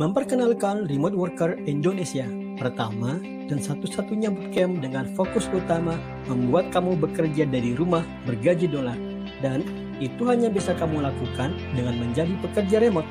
Memperkenalkan 0.00 0.88
Remote 0.88 1.12
Worker 1.12 1.60
Indonesia 1.68 2.24
pertama 2.56 3.20
dan 3.20 3.60
satu-satunya 3.60 4.32
bootcamp 4.32 4.80
dengan 4.80 5.04
fokus 5.12 5.44
utama 5.52 5.92
membuat 6.24 6.72
kamu 6.72 6.96
bekerja 6.96 7.44
dari 7.44 7.76
rumah 7.76 8.00
bergaji 8.24 8.64
dolar 8.64 8.96
dan 9.44 9.60
itu 10.00 10.24
hanya 10.24 10.48
bisa 10.48 10.72
kamu 10.80 11.04
lakukan 11.04 11.52
dengan 11.76 12.00
menjadi 12.00 12.32
pekerja 12.40 12.80
remote. 12.80 13.04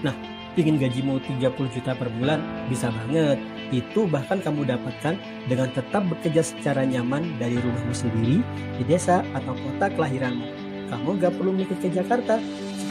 Nah, 0.00 0.16
ingin 0.56 0.80
gajimu 0.80 1.20
30 1.20 1.68
juta 1.68 1.92
per 1.92 2.08
bulan? 2.16 2.40
Bisa 2.72 2.88
banget. 2.88 3.36
Itu 3.68 4.08
bahkan 4.08 4.40
kamu 4.40 4.72
dapatkan 4.72 5.20
dengan 5.52 5.68
tetap 5.76 6.00
bekerja 6.08 6.40
secara 6.40 6.88
nyaman 6.88 7.36
dari 7.36 7.60
rumahmu 7.60 7.92
sendiri 7.92 8.40
di 8.80 8.84
desa 8.88 9.20
atau 9.36 9.52
kota 9.52 9.92
kelahiranmu. 9.92 10.48
Kamu 10.88 11.12
gak 11.20 11.36
perlu 11.36 11.52
mikir 11.52 11.76
ke 11.76 11.92
Jakarta, 11.92 12.40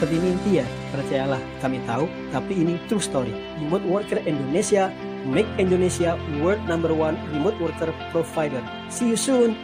seperti 0.02 0.18
mimpi 0.18 0.58
ya, 0.58 0.66
percayalah 0.90 1.38
kami 1.62 1.78
tahu, 1.86 2.10
tapi 2.34 2.58
ini 2.58 2.74
true 2.90 2.98
story. 2.98 3.30
Remote 3.62 3.86
Worker 3.86 4.18
Indonesia, 4.26 4.90
make 5.30 5.46
Indonesia 5.62 6.18
world 6.42 6.58
number 6.66 6.90
one 6.90 7.14
remote 7.30 7.54
worker 7.62 7.94
provider. 8.10 8.58
See 8.90 9.06
you 9.06 9.14
soon! 9.14 9.54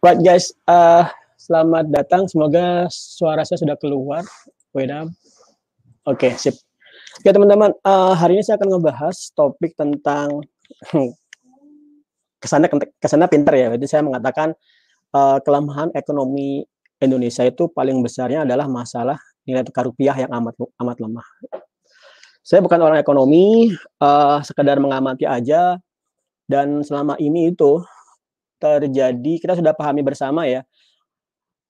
Right 0.00 0.16
guys, 0.24 0.56
uh, 0.64 1.04
selamat 1.36 1.92
datang. 1.92 2.32
Semoga 2.32 2.88
suara 2.88 3.44
saya 3.44 3.60
sudah 3.60 3.76
keluar. 3.76 4.24
Oke, 4.72 5.12
okay, 6.08 6.32
sip. 6.40 6.56
Oke 7.20 7.28
teman-teman, 7.28 7.76
uh, 7.84 8.16
hari 8.16 8.40
ini 8.40 8.42
saya 8.48 8.56
akan 8.56 8.72
ngebahas 8.72 9.36
topik 9.36 9.76
tentang 9.76 10.40
ke 12.40 12.46
sana 12.48 12.72
ke 12.72 13.04
sana 13.04 13.28
pinter 13.28 13.52
ya. 13.52 13.68
Jadi 13.76 13.84
saya 13.84 14.00
mengatakan 14.00 14.56
uh, 15.12 15.36
kelemahan 15.44 15.92
ekonomi 15.92 16.64
Indonesia 17.00 17.44
itu 17.44 17.68
paling 17.68 18.00
besarnya 18.00 18.48
adalah 18.48 18.64
masalah 18.64 19.20
nilai 19.44 19.62
tukar 19.62 19.84
rupiah 19.86 20.16
yang 20.16 20.32
amat 20.32 20.56
amat 20.80 20.96
lemah. 20.98 21.26
Saya 22.46 22.62
bukan 22.62 22.78
orang 22.78 23.02
ekonomi, 23.02 23.74
uh, 23.98 24.38
sekedar 24.46 24.78
mengamati 24.78 25.26
aja. 25.26 25.82
Dan 26.46 26.86
selama 26.86 27.18
ini 27.18 27.50
itu 27.50 27.82
terjadi, 28.62 29.32
kita 29.42 29.58
sudah 29.58 29.74
pahami 29.74 30.06
bersama 30.06 30.46
ya. 30.46 30.62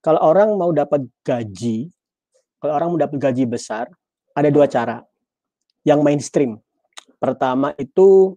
Kalau 0.05 0.21
orang 0.21 0.53
mau 0.55 0.69
dapat 0.77 1.09
gaji, 1.25 1.89
kalau 2.61 2.73
orang 2.77 2.89
mau 2.93 3.01
dapat 3.01 3.17
gaji 3.17 3.49
besar, 3.49 3.89
ada 4.37 4.53
dua 4.53 4.69
cara. 4.69 5.01
Yang 5.81 6.01
mainstream. 6.05 6.53
Pertama 7.17 7.73
itu 7.81 8.37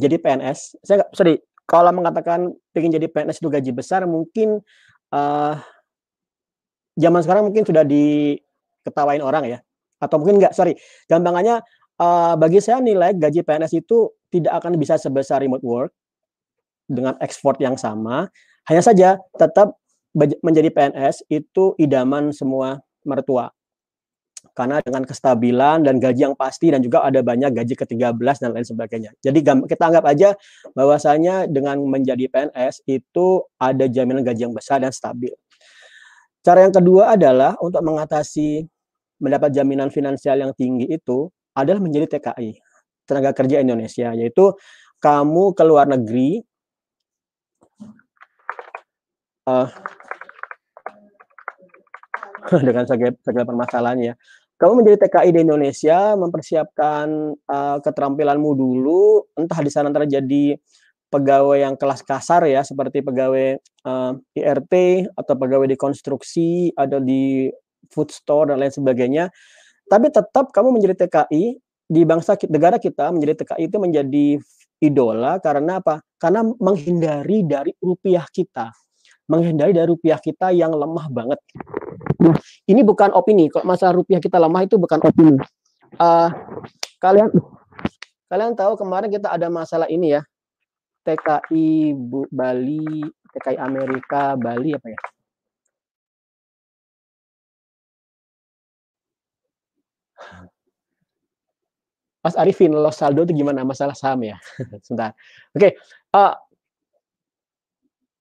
jadi 0.00 0.16
PNS. 0.16 0.80
Saya 0.80 1.04
sorry, 1.12 1.36
kalau 1.68 1.92
mengatakan 1.92 2.48
ingin 2.72 2.96
jadi 2.96 3.12
PNS 3.12 3.44
itu 3.44 3.52
gaji 3.52 3.70
besar, 3.76 4.08
mungkin 4.08 4.64
uh, 5.12 5.54
zaman 6.94 7.20
sekarang 7.22 7.44
mungkin 7.50 7.66
sudah 7.66 7.82
diketawain 7.82 9.22
orang 9.22 9.44
ya 9.46 9.58
atau 9.98 10.16
mungkin 10.20 10.42
enggak 10.42 10.54
sorry 10.54 10.78
gampangannya 11.10 11.62
uh, 11.98 12.34
bagi 12.38 12.58
saya 12.62 12.82
nilai 12.82 13.14
gaji 13.14 13.42
PNS 13.42 13.72
itu 13.78 14.10
tidak 14.30 14.62
akan 14.62 14.78
bisa 14.78 14.98
sebesar 14.98 15.42
remote 15.42 15.62
work 15.62 15.90
dengan 16.86 17.16
ekspor 17.22 17.56
yang 17.58 17.78
sama 17.78 18.28
hanya 18.68 18.82
saja 18.82 19.08
tetap 19.38 19.76
menjadi 20.14 20.70
PNS 20.70 21.26
itu 21.26 21.74
idaman 21.80 22.30
semua 22.30 22.78
mertua 23.02 23.50
karena 24.54 24.78
dengan 24.84 25.02
kestabilan 25.02 25.82
dan 25.82 25.96
gaji 25.98 26.30
yang 26.30 26.36
pasti 26.38 26.70
dan 26.70 26.84
juga 26.84 27.02
ada 27.02 27.24
banyak 27.24 27.50
gaji 27.50 27.74
ke-13 27.74 28.36
dan 28.38 28.50
lain 28.54 28.66
sebagainya. 28.66 29.10
Jadi 29.24 29.40
kita 29.42 29.82
anggap 29.88 30.04
aja 30.06 30.36
bahwasanya 30.76 31.50
dengan 31.50 31.80
menjadi 31.82 32.30
PNS 32.30 32.84
itu 32.86 33.42
ada 33.56 33.88
jaminan 33.90 34.22
gaji 34.22 34.46
yang 34.46 34.54
besar 34.54 34.84
dan 34.84 34.92
stabil. 34.92 35.32
Cara 36.44 36.60
yang 36.60 36.76
kedua 36.76 37.16
adalah 37.16 37.56
untuk 37.64 37.80
mengatasi 37.80 38.68
mendapat 39.16 39.48
jaminan 39.56 39.88
finansial 39.88 40.36
yang 40.36 40.52
tinggi 40.52 40.84
itu 40.92 41.32
adalah 41.56 41.80
menjadi 41.80 42.20
TKI, 42.20 42.60
tenaga 43.08 43.32
kerja 43.32 43.64
Indonesia, 43.64 44.12
yaitu 44.12 44.52
kamu 45.00 45.56
ke 45.56 45.64
luar 45.64 45.88
negeri 45.88 46.44
uh, 49.48 49.72
dengan 52.68 52.84
segala, 52.84 53.16
segala 53.24 53.44
permasalahannya. 53.48 54.12
Kamu 54.60 54.84
menjadi 54.84 55.08
TKI 55.08 55.30
di 55.32 55.40
Indonesia, 55.48 56.12
mempersiapkan 56.12 57.08
uh, 57.48 57.80
keterampilanmu 57.80 58.50
dulu, 58.52 59.32
entah 59.32 59.64
di 59.64 59.72
sana 59.72 59.88
terjadi 59.88 60.60
pegawai 61.14 61.62
yang 61.62 61.78
kelas 61.78 62.02
kasar 62.02 62.42
ya 62.50 62.66
seperti 62.66 62.98
pegawai 62.98 63.62
uh, 63.86 64.18
eh, 64.34 64.42
IRT 64.42 64.74
atau 65.14 65.34
pegawai 65.38 65.70
di 65.70 65.78
konstruksi 65.78 66.74
ada 66.74 66.98
di 66.98 67.46
food 67.94 68.10
store 68.10 68.50
dan 68.50 68.58
lain 68.58 68.74
sebagainya. 68.74 69.30
Tapi 69.86 70.10
tetap 70.10 70.50
kamu 70.50 70.74
menjadi 70.74 71.06
TKI 71.06 71.54
di 71.86 72.02
bangsa 72.02 72.34
negara 72.50 72.82
kita 72.82 73.14
menjadi 73.14 73.46
TKI 73.46 73.70
itu 73.70 73.78
menjadi 73.78 74.26
idola 74.82 75.38
karena 75.38 75.78
apa? 75.78 76.02
Karena 76.18 76.42
menghindari 76.58 77.46
dari 77.46 77.70
rupiah 77.78 78.26
kita. 78.26 78.74
Menghindari 79.30 79.70
dari 79.70 79.86
rupiah 79.86 80.18
kita 80.18 80.50
yang 80.50 80.74
lemah 80.74 81.06
banget. 81.14 81.38
Nah 82.18 82.34
ini 82.66 82.82
bukan 82.82 83.14
opini. 83.14 83.46
Kalau 83.54 83.62
masalah 83.62 83.94
rupiah 83.94 84.18
kita 84.18 84.40
lemah 84.42 84.66
itu 84.66 84.80
bukan 84.82 84.98
opini. 84.98 85.38
Uh, 85.94 86.26
kalian 86.98 87.30
kalian 88.26 88.58
tahu 88.58 88.74
kemarin 88.74 89.14
kita 89.14 89.30
ada 89.30 89.46
masalah 89.46 89.86
ini 89.86 90.18
ya 90.18 90.26
TKI 91.04 91.92
Bali, 92.32 93.04
TKI 93.36 93.56
Amerika, 93.60 94.34
Bali 94.40 94.72
apa 94.72 94.88
ya? 94.88 95.00
Mas 102.24 102.40
Arifin, 102.40 102.72
lo 102.72 102.88
saldo 102.88 103.28
itu 103.28 103.36
gimana? 103.36 103.68
Masalah 103.68 103.92
saham 103.92 104.24
ya? 104.24 104.40
Sebentar. 104.84 105.12
Oke, 105.52 105.60
okay. 105.60 105.72
uh, 106.16 106.32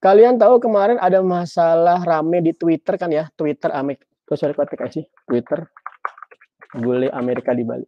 kalian 0.03 0.35
tahu 0.35 0.59
kemarin 0.59 0.99
ada 0.99 1.23
masalah 1.23 2.03
rame 2.03 2.43
di 2.43 2.51
Twitter 2.51 2.99
kan 2.99 3.07
ya? 3.07 3.31
Twitter 3.39 3.71
Amerika, 3.71 4.03
oh, 4.27 4.35
sorry 4.35 4.51
kok 4.51 4.67
sih? 4.91 5.07
Twitter, 5.23 5.71
boleh 6.75 7.07
Amerika 7.15 7.55
di 7.55 7.63
Bali. 7.63 7.87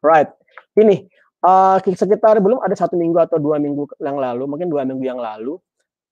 Right, 0.00 0.32
ini 0.80 1.04
uh, 1.44 1.76
sekitar 1.80 2.38
belum 2.40 2.60
ada 2.60 2.76
satu 2.76 2.96
minggu 2.96 3.18
atau 3.20 3.36
dua 3.40 3.56
minggu 3.60 3.88
yang 4.00 4.16
lalu, 4.16 4.44
mungkin 4.48 4.68
dua 4.68 4.84
minggu 4.84 5.04
yang 5.04 5.20
lalu, 5.20 5.56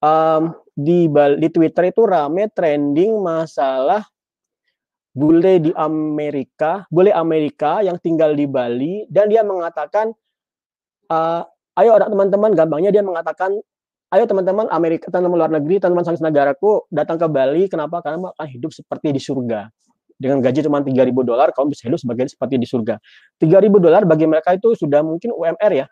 um, 0.01 0.55
di 0.73 1.09
di 1.39 1.49
Twitter 1.53 1.93
itu 1.93 2.05
rame 2.05 2.49
trending 2.53 3.19
masalah 3.21 4.05
bule 5.13 5.59
di 5.59 5.71
Amerika, 5.75 6.87
bule 6.93 7.11
Amerika 7.11 7.83
yang 7.83 7.99
tinggal 7.99 8.33
di 8.33 8.47
Bali 8.47 9.05
dan 9.11 9.27
dia 9.27 9.43
mengatakan, 9.43 10.15
uh, 11.11 11.43
ayo 11.79 11.91
ada 11.99 12.07
teman-teman, 12.07 12.55
gampangnya 12.55 12.95
dia 12.95 13.03
mengatakan, 13.03 13.51
ayo 14.15 14.25
teman-teman 14.31 14.71
Amerika, 14.71 15.11
teman-teman 15.11 15.37
luar 15.37 15.53
negeri, 15.53 15.83
teman-teman 15.83 16.07
sang 16.07 16.23
negaraku 16.23 16.87
datang 16.89 17.19
ke 17.19 17.27
Bali, 17.27 17.67
kenapa? 17.67 17.99
Karena 17.99 18.31
akan 18.31 18.47
hidup 18.47 18.71
seperti 18.71 19.11
di 19.11 19.21
surga 19.21 19.67
dengan 20.19 20.43
gaji 20.43 20.67
cuma 20.67 20.83
3000 20.83 21.15
dolar 21.23 21.55
kamu 21.55 21.73
bisa 21.73 21.87
hidup 21.87 22.03
sebagai 22.03 22.27
seperti 22.27 22.59
di 22.59 22.67
surga. 22.67 22.99
3000 23.39 23.71
dolar 23.79 24.03
bagi 24.03 24.27
mereka 24.27 24.59
itu 24.59 24.75
sudah 24.75 25.07
mungkin 25.07 25.31
UMR 25.31 25.73
ya. 25.73 25.87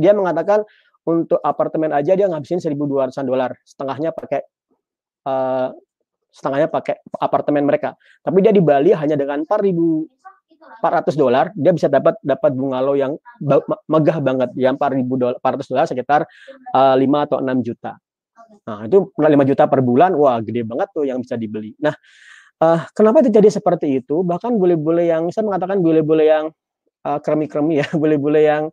Dia 0.00 0.12
mengatakan 0.16 0.64
untuk 1.04 1.38
apartemen 1.44 1.92
aja 1.92 2.16
dia 2.16 2.26
ngabisin 2.26 2.58
1200 2.58 3.20
dolar, 3.28 3.52
setengahnya 3.68 4.16
pakai 4.16 4.40
uh, 5.28 5.68
setengahnya 6.32 6.72
pakai 6.72 7.04
apartemen 7.20 7.68
mereka. 7.68 7.92
Tapi 8.24 8.40
dia 8.40 8.50
di 8.50 8.64
Bali 8.64 8.96
hanya 8.96 9.14
dengan 9.14 9.44
4000 9.44 10.22
400 10.62 11.18
dolar 11.18 11.50
dia 11.58 11.74
bisa 11.74 11.90
dapat 11.90 12.14
dapat 12.22 12.54
bungalow 12.54 12.94
yang 12.94 13.18
megah 13.90 14.18
banget 14.22 14.50
ya 14.54 14.70
4000 14.70 15.04
dolar 15.10 15.36
400 15.42 15.70
dolar 15.74 15.84
sekitar 15.90 16.20
uh, 16.74 16.94
eh, 16.94 17.02
5 17.02 17.26
atau 17.26 17.38
6 17.42 17.66
juta. 17.66 17.92
Nah, 18.62 18.84
itu 18.86 19.10
5 19.16 19.48
juta 19.48 19.64
per 19.66 19.80
bulan, 19.80 20.12
wah 20.14 20.38
gede 20.38 20.62
banget 20.62 20.88
tuh 20.92 21.04
yang 21.08 21.18
bisa 21.18 21.34
dibeli. 21.40 21.72
Nah, 21.80 21.94
uh, 22.62 22.80
kenapa 22.94 23.26
terjadi 23.26 23.58
seperti 23.58 23.98
itu? 23.98 24.22
Bahkan 24.22 24.54
bule-bule 24.54 25.10
yang 25.10 25.28
saya 25.34 25.42
mengatakan 25.42 25.82
bule-bule 25.82 26.24
yang 26.30 26.44
uh, 27.02 27.18
kremi-kremi 27.18 27.82
ya, 27.82 27.86
bule-bule 28.00 28.40
yang 28.46 28.70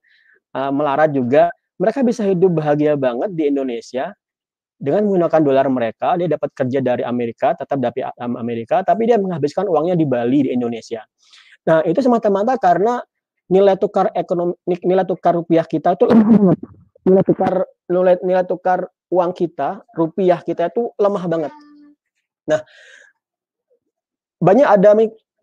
uh, 0.54 0.72
melarat 0.72 1.10
juga, 1.10 1.50
mereka 1.82 2.06
bisa 2.06 2.22
hidup 2.28 2.62
bahagia 2.62 2.94
banget 2.94 3.34
di 3.34 3.50
Indonesia 3.50 4.14
dengan 4.80 5.10
menggunakan 5.10 5.42
dolar 5.44 5.68
mereka. 5.68 6.16
Dia 6.16 6.30
dapat 6.30 6.54
kerja 6.54 6.80
dari 6.80 7.04
Amerika, 7.04 7.58
tetap 7.58 7.82
dari 7.82 8.06
Amerika, 8.22 8.86
tapi 8.86 9.10
dia 9.10 9.18
menghabiskan 9.20 9.68
uangnya 9.68 9.98
di 9.98 10.06
Bali 10.08 10.48
di 10.48 10.52
Indonesia. 10.54 11.04
Nah 11.68 11.84
itu 11.84 12.00
semata-mata 12.00 12.56
karena 12.56 13.04
nilai 13.50 13.76
tukar 13.76 14.14
ekonomi, 14.16 14.56
nilai 14.86 15.04
tukar 15.04 15.36
rupiah 15.36 15.66
kita 15.66 15.98
itu 15.98 16.06
nilai 17.08 17.24
tukar 17.26 17.66
nilai, 17.90 18.16
nilai 18.22 18.46
tukar 18.46 18.88
uang 19.10 19.34
kita, 19.34 19.84
rupiah 19.98 20.40
kita 20.46 20.70
itu 20.70 20.94
lemah 21.02 21.26
banget. 21.26 21.54
Nah, 22.50 22.62
banyak 24.40 24.68
ada 24.68 24.96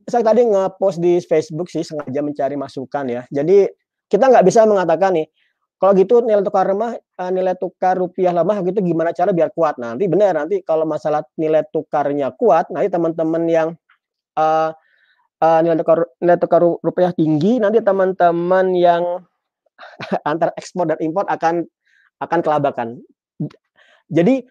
saya 0.06 0.22
tadi 0.22 0.46
nge-post 0.46 1.02
di 1.02 1.18
Facebook 1.18 1.68
sih 1.68 1.82
sengaja 1.82 2.22
mencari 2.22 2.54
masukan 2.54 3.04
ya. 3.10 3.22
Jadi 3.28 3.66
kita 4.06 4.30
nggak 4.30 4.46
bisa 4.46 4.62
mengatakan 4.62 5.18
nih 5.18 5.26
kalau 5.76 5.92
gitu 5.92 6.24
nilai 6.24 6.40
tukar 6.40 6.64
lemah, 6.64 6.96
eh, 6.96 7.30
nilai 7.34 7.52
tukar 7.58 8.00
rupiah 8.00 8.32
lemah 8.32 8.64
gitu 8.64 8.80
gimana 8.80 9.12
cara 9.12 9.34
biar 9.34 9.52
kuat. 9.52 9.76
Nanti 9.76 10.08
benar 10.08 10.40
nanti 10.40 10.64
kalau 10.64 10.88
masalah 10.88 11.20
nilai 11.36 11.66
tukarnya 11.68 12.32
kuat, 12.38 12.72
nanti 12.72 12.88
teman-teman 12.88 13.42
yang 13.44 13.68
uh, 14.40 14.72
uh, 15.42 15.60
nilai 15.60 15.76
tukar 15.76 16.08
nilai 16.22 16.38
tukar 16.40 16.62
rupiah 16.64 17.12
tinggi, 17.12 17.60
nanti 17.60 17.84
teman-teman 17.84 18.72
yang 18.72 19.20
antar 20.30 20.54
ekspor 20.56 20.88
dan 20.88 20.96
impor 21.04 21.28
akan 21.28 21.68
akan 22.24 22.40
kelabakan. 22.40 22.88
Jadi 24.08 24.48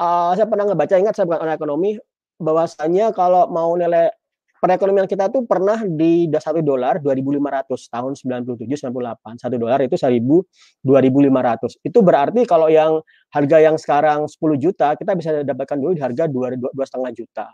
uh, 0.00 0.32
saya 0.32 0.46
pernah 0.48 0.64
ngebaca 0.70 0.94
ingat 0.96 1.12
saya 1.12 1.28
bukan 1.28 1.44
orang 1.44 1.56
ekonomi 1.60 1.98
bahwasanya 2.38 3.10
kalau 3.12 3.50
mau 3.50 3.74
nilai 3.74 4.10
perekonomian 4.58 5.06
kita 5.06 5.30
tuh 5.30 5.46
pernah 5.46 5.82
di 5.86 6.26
satu 6.30 6.58
dolar 6.62 6.98
2.500 6.98 7.94
tahun 7.94 8.12
97 8.18 8.66
98 8.66 9.42
satu 9.42 9.54
dolar 9.54 9.78
itu 9.86 9.94
1.000 9.94 10.18
2.500 10.82 11.86
itu 11.86 11.98
berarti 12.02 12.42
kalau 12.42 12.66
yang 12.66 12.98
harga 13.30 13.56
yang 13.62 13.76
sekarang 13.78 14.26
10 14.26 14.58
juta 14.58 14.98
kita 14.98 15.14
bisa 15.14 15.46
dapatkan 15.46 15.78
dulu 15.78 15.92
di 15.94 16.02
harga 16.02 16.26
dua 16.26 16.54
dua 16.58 16.84
setengah 16.86 17.12
juta. 17.14 17.46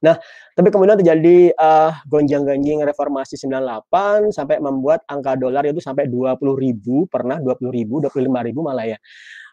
Nah, 0.00 0.16
tapi 0.56 0.72
kemudian 0.72 0.96
terjadi 0.96 1.52
uh, 1.60 1.92
gonjang-ganjing 2.08 2.80
reformasi 2.88 3.36
98 3.36 4.32
sampai 4.32 4.56
membuat 4.56 5.04
angka 5.04 5.36
dolar 5.36 5.60
itu 5.68 5.76
sampai 5.76 6.08
20 6.08 6.40
ribu, 6.56 7.04
pernah 7.04 7.36
20 7.36 7.68
ribu, 7.68 8.00
25 8.00 8.48
ribu 8.48 8.64
malah 8.64 8.88
ya 8.88 8.98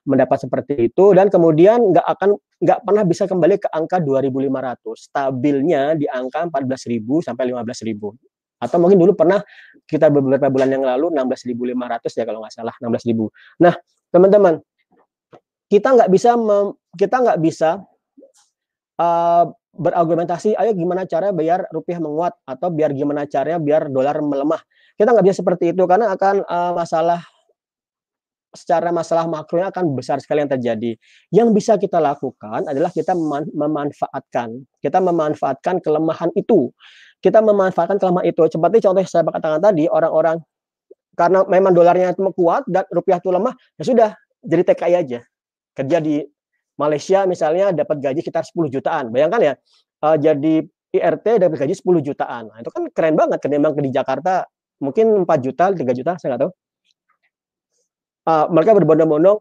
mendapat 0.07 0.47
seperti 0.47 0.87
itu 0.87 1.11
dan 1.11 1.27
kemudian 1.27 1.91
nggak 1.91 2.07
akan 2.17 2.39
nggak 2.63 2.79
pernah 2.87 3.03
bisa 3.03 3.27
kembali 3.27 3.55
ke 3.59 3.67
angka 3.69 3.99
2.500 3.99 4.31
stabilnya 4.95 5.81
di 5.99 6.07
angka 6.07 6.47
14.000 6.47 7.27
sampai 7.27 7.43
15.000 7.51 8.63
atau 8.63 8.77
mungkin 8.81 8.97
dulu 8.97 9.13
pernah 9.13 9.43
kita 9.85 10.09
beberapa 10.09 10.47
bulan 10.49 10.71
yang 10.71 10.87
lalu 10.87 11.11
16.500 11.13 12.17
ya 12.17 12.23
kalau 12.23 12.39
nggak 12.41 12.53
salah 12.55 12.73
16.000 12.79 13.61
nah 13.61 13.75
teman-teman 14.09 14.63
kita 15.67 15.91
nggak 15.91 16.09
bisa 16.09 16.33
kita 16.95 17.15
nggak 17.19 17.39
bisa 17.43 17.83
uh, 18.97 19.45
berargumentasi, 19.77 20.57
ayo 20.57 20.73
gimana 20.73 21.05
cara 21.05 21.29
biar 21.29 21.69
rupiah 21.69 22.01
menguat 22.01 22.33
atau 22.43 22.73
biar 22.73 22.91
gimana 22.97 23.29
caranya 23.29 23.61
biar 23.61 23.93
dolar 23.93 24.17
melemah. 24.19 24.59
Kita 24.97 25.13
nggak 25.13 25.25
bisa 25.29 25.45
seperti 25.45 25.71
itu 25.77 25.83
karena 25.85 26.09
akan 26.17 26.41
uh, 26.43 26.73
masalah 26.73 27.21
secara 28.55 28.89
masalah 28.95 29.27
makronya 29.27 29.69
akan 29.69 29.95
besar 29.97 30.17
sekali 30.23 30.43
yang 30.43 30.51
terjadi. 30.51 30.91
Yang 31.33 31.47
bisa 31.55 31.73
kita 31.75 31.99
lakukan 31.99 32.67
adalah 32.67 32.91
kita 32.93 33.13
memanfaatkan, 33.53 34.63
kita 34.79 34.99
memanfaatkan 35.03 35.83
kelemahan 35.83 36.31
itu. 36.37 36.71
Kita 37.19 37.41
memanfaatkan 37.41 37.97
kelemahan 37.97 38.27
itu. 38.29 38.45
Seperti 38.47 38.77
contoh 38.83 39.01
yang 39.01 39.09
saya 39.09 39.25
katakan 39.25 39.61
tadi, 39.61 39.89
orang-orang 39.89 40.37
karena 41.17 41.41
memang 41.49 41.73
dolarnya 41.73 42.13
itu 42.13 42.21
kuat 42.37 42.61
dan 42.69 42.85
rupiah 42.93 43.17
itu 43.17 43.33
lemah, 43.33 43.53
ya 43.81 43.83
sudah 43.83 44.09
jadi 44.45 44.63
TKI 44.69 44.93
aja. 44.93 45.19
Kerja 45.73 45.97
di 45.97 46.21
Malaysia 46.77 47.25
misalnya 47.25 47.73
dapat 47.73 47.97
gaji 47.97 48.21
sekitar 48.21 48.45
10 48.45 48.69
jutaan. 48.69 49.09
Bayangkan 49.09 49.41
ya, 49.41 49.53
uh, 50.05 50.13
jadi 50.13 50.61
IRT 50.93 51.41
dapat 51.41 51.57
gaji 51.65 51.73
10 51.73 52.05
jutaan. 52.05 52.53
Nah, 52.53 52.57
itu 52.61 52.69
kan 52.69 52.85
keren 52.93 53.17
banget 53.17 53.41
ketimbang 53.41 53.73
di 53.75 53.89
Jakarta 53.89 54.45
mungkin 54.77 55.25
4 55.25 55.41
juta, 55.41 55.73
3 55.73 55.93
juta, 55.97 56.21
saya 56.21 56.37
nggak 56.37 56.41
tahu. 56.45 56.51
Uh, 58.27 58.45
mereka 58.51 58.75
berbondong-bondong. 58.75 59.39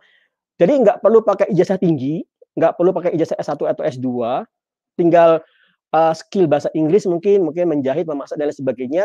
Jadi 0.62 0.72
nggak 0.86 1.02
perlu 1.02 1.20
pakai 1.26 1.50
ijazah 1.50 1.76
tinggi, 1.76 2.22
nggak 2.54 2.78
perlu 2.78 2.94
pakai 2.94 3.12
ijazah 3.18 3.36
S1 3.36 3.58
atau 3.58 3.82
S2, 3.82 4.08
tinggal 4.94 5.42
uh, 5.92 6.14
skill 6.14 6.46
bahasa 6.46 6.70
Inggris 6.72 7.04
mungkin, 7.04 7.50
mungkin 7.50 7.66
menjahit, 7.66 8.06
memasak 8.08 8.38
dan 8.40 8.48
lain 8.48 8.56
sebagainya. 8.56 9.04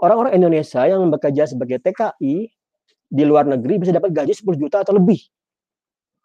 Orang-orang 0.00 0.32
Indonesia 0.38 0.86
yang 0.88 1.04
bekerja 1.12 1.44
sebagai 1.44 1.76
TKI 1.82 2.48
di 3.10 3.24
luar 3.26 3.44
negeri 3.44 3.82
bisa 3.82 3.92
dapat 3.92 4.14
gaji 4.14 4.32
10 4.32 4.46
juta 4.56 4.80
atau 4.80 4.96
lebih. 4.96 5.20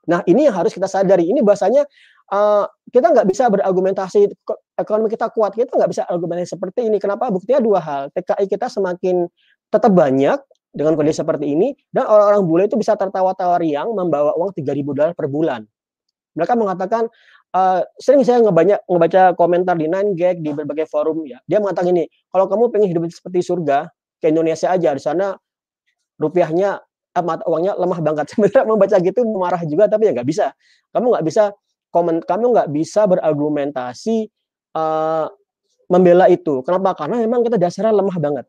Nah, 0.05 0.21
ini 0.29 0.45
yang 0.47 0.55
harus 0.55 0.71
kita 0.71 0.85
sadari. 0.85 1.27
Ini 1.27 1.41
bahasanya 1.41 1.83
uh, 2.29 2.69
kita 2.93 3.09
nggak 3.11 3.27
bisa 3.27 3.49
berargumentasi 3.49 4.31
ekonomi 4.77 5.09
kita 5.09 5.33
kuat. 5.33 5.57
Kita 5.57 5.73
nggak 5.75 5.91
bisa 5.91 6.03
argumentasi 6.05 6.55
seperti 6.55 6.87
ini. 6.87 7.01
Kenapa? 7.01 7.27
Buktinya 7.33 7.59
dua 7.59 7.81
hal. 7.81 8.01
TKI 8.13 8.45
kita 8.45 8.69
semakin 8.69 9.25
tetap 9.73 9.91
banyak 9.91 10.37
dengan 10.75 10.99
kondisi 10.99 11.23
seperti 11.23 11.55
ini 11.55 11.71
dan 11.95 12.03
orang-orang 12.05 12.43
bule 12.43 12.63
itu 12.67 12.75
bisa 12.75 12.99
tertawa-tawa 12.99 13.55
riang 13.63 13.95
membawa 13.95 14.35
uang 14.35 14.51
3.000 14.51 14.83
dolar 14.91 15.11
per 15.15 15.31
bulan. 15.31 15.63
Mereka 16.35 16.53
mengatakan 16.59 17.07
uh, 17.55 17.79
sering 17.95 18.27
saya 18.27 18.43
ngebanyak 18.43 18.83
ngebaca 18.83 19.39
komentar 19.39 19.79
di 19.79 19.87
Nine 19.87 20.11
Gag 20.19 20.43
di 20.43 20.51
berbagai 20.51 20.91
forum 20.91 21.23
ya. 21.23 21.39
Dia 21.47 21.63
mengatakan 21.63 21.95
ini, 21.95 22.03
kalau 22.27 22.51
kamu 22.51 22.75
pengen 22.75 22.91
hidup 22.91 23.07
seperti 23.07 23.39
surga, 23.39 23.87
ke 24.19 24.31
Indonesia 24.31 24.67
aja 24.71 24.89
di 24.91 25.01
sana 25.01 25.37
rupiahnya 26.19 26.79
mata 27.23 27.43
uangnya 27.47 27.79
lemah 27.79 27.99
banget. 28.03 28.25
Sebenarnya 28.35 28.63
membaca 28.67 28.95
gitu 28.99 29.21
marah 29.37 29.61
juga 29.63 29.87
tapi 29.87 30.09
ya 30.09 30.11
nggak 30.11 30.27
bisa. 30.27 30.51
Kamu 30.91 31.15
nggak 31.15 31.25
bisa 31.29 31.43
komen, 31.93 32.25
kamu 32.27 32.45
nggak 32.51 32.69
bisa 32.75 33.07
berargumentasi 33.07 34.27
uh, 34.75 35.27
membela 35.87 36.27
itu. 36.27 36.59
Kenapa? 36.65 36.97
Karena 36.97 37.23
memang 37.23 37.45
kita 37.45 37.55
dasarnya 37.55 37.95
lemah 37.95 38.17
banget. 38.19 38.45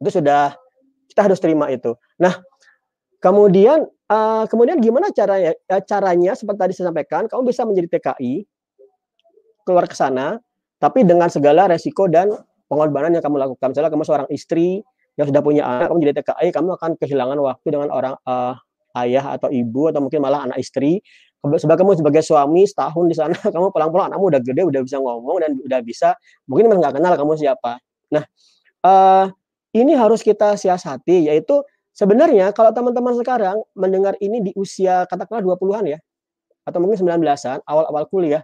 Itu 0.00 0.08
sudah 0.22 0.56
kita 1.10 1.26
harus 1.26 1.42
terima 1.42 1.66
itu. 1.68 1.98
Nah, 2.22 2.38
kemudian 3.18 3.84
uh, 4.06 4.44
kemudian 4.46 4.78
gimana 4.78 5.10
caranya? 5.10 5.52
Uh, 5.66 5.82
caranya 5.82 6.32
seperti 6.38 6.58
tadi 6.62 6.72
saya 6.78 6.94
sampaikan, 6.94 7.26
kamu 7.26 7.50
bisa 7.50 7.66
menjadi 7.66 7.98
TKI 7.98 8.46
keluar 9.66 9.90
ke 9.90 9.98
sana, 9.98 10.38
tapi 10.78 11.02
dengan 11.02 11.28
segala 11.28 11.66
resiko 11.66 12.06
dan 12.06 12.30
pengorbanan 12.70 13.10
yang 13.12 13.22
kamu 13.22 13.36
lakukan. 13.42 13.74
Misalnya 13.74 13.90
kamu 13.90 14.04
seorang 14.06 14.28
istri 14.30 14.80
yang 15.18 15.26
sudah 15.26 15.42
punya 15.42 15.62
anak, 15.66 15.90
kamu 15.90 15.98
jadi 16.06 16.14
TKI, 16.22 16.48
kamu 16.54 16.68
akan 16.78 16.90
kehilangan 16.96 17.38
waktu 17.42 17.66
dengan 17.68 17.90
orang 17.90 18.14
uh, 18.24 18.54
ayah 19.02 19.36
atau 19.36 19.50
ibu 19.50 19.90
atau 19.90 20.00
mungkin 20.00 20.22
malah 20.22 20.46
anak 20.46 20.58
istri. 20.62 21.02
Sebagai 21.40 21.84
kamu 21.84 21.96
sebagai 21.96 22.20
suami 22.20 22.68
setahun 22.68 23.04
di 23.08 23.16
sana, 23.16 23.36
kamu 23.54 23.72
pulang-pulang 23.72 24.12
anakmu 24.12 24.28
udah 24.30 24.40
gede, 24.44 24.62
udah 24.62 24.80
bisa 24.84 24.96
ngomong 25.00 25.36
dan 25.40 25.50
udah 25.56 25.80
bisa, 25.80 26.14
mungkin 26.44 26.68
memang 26.68 26.84
nggak 26.84 26.94
kenal 27.00 27.12
kamu 27.16 27.32
siapa. 27.40 27.80
Nah, 28.12 28.24
uh, 28.84 29.24
ini 29.76 29.94
harus 29.94 30.20
kita 30.24 30.58
siasati, 30.58 31.30
yaitu 31.30 31.62
sebenarnya 31.94 32.50
kalau 32.50 32.74
teman-teman 32.74 33.14
sekarang 33.18 33.56
mendengar 33.74 34.14
ini 34.18 34.50
di 34.50 34.52
usia 34.58 35.06
katakanlah 35.06 35.42
20-an 35.56 35.84
ya, 35.96 35.98
atau 36.66 36.78
mungkin 36.82 36.98
19-an, 36.98 37.62
awal-awal 37.66 38.04
kuliah, 38.10 38.42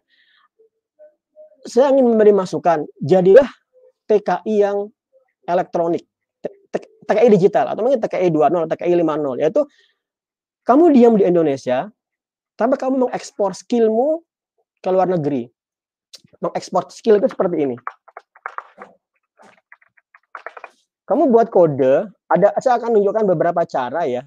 saya 1.67 1.90
ingin 1.90 2.14
memberi 2.14 2.31
masukan, 2.31 2.87
jadilah 3.02 3.46
TKI 4.06 4.55
yang 4.55 4.90
elektronik. 5.46 6.06
TKI 7.06 7.31
digital 7.31 7.70
atau 7.70 7.87
mungkin 7.87 8.02
TKI 8.02 8.34
2.0, 8.34 8.67
TKI 8.67 8.93
5.0 8.99 9.38
yaitu 9.38 9.62
kamu 10.67 10.90
diam 10.90 11.14
di 11.14 11.22
Indonesia 11.22 11.87
tapi 12.58 12.75
kamu 12.75 13.06
mengekspor 13.06 13.55
skillmu 13.55 14.26
ke 14.82 14.88
luar 14.90 15.06
negeri. 15.06 15.46
Mengekspor 16.43 16.90
skill 16.90 17.22
itu 17.22 17.31
seperti 17.31 17.62
ini. 17.62 17.76
Kamu 21.06 21.31
buat 21.31 21.55
kode, 21.55 22.10
ada 22.27 22.48
saya 22.58 22.82
akan 22.82 22.98
tunjukkan 22.98 23.25
beberapa 23.31 23.63
cara 23.63 24.05
ya. 24.10 24.27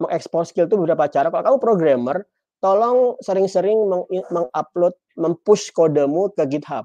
Mengekspor 0.00 0.44
skill 0.44 0.68
itu 0.68 0.76
beberapa 0.76 1.08
cara. 1.08 1.32
Kalau 1.32 1.44
kamu 1.44 1.58
programmer, 1.60 2.16
tolong 2.60 3.16
sering-sering 3.24 3.88
mengupload, 4.28 4.94
mempush 5.16 5.72
kodemu 5.72 6.28
ke 6.36 6.44
GitHub. 6.44 6.84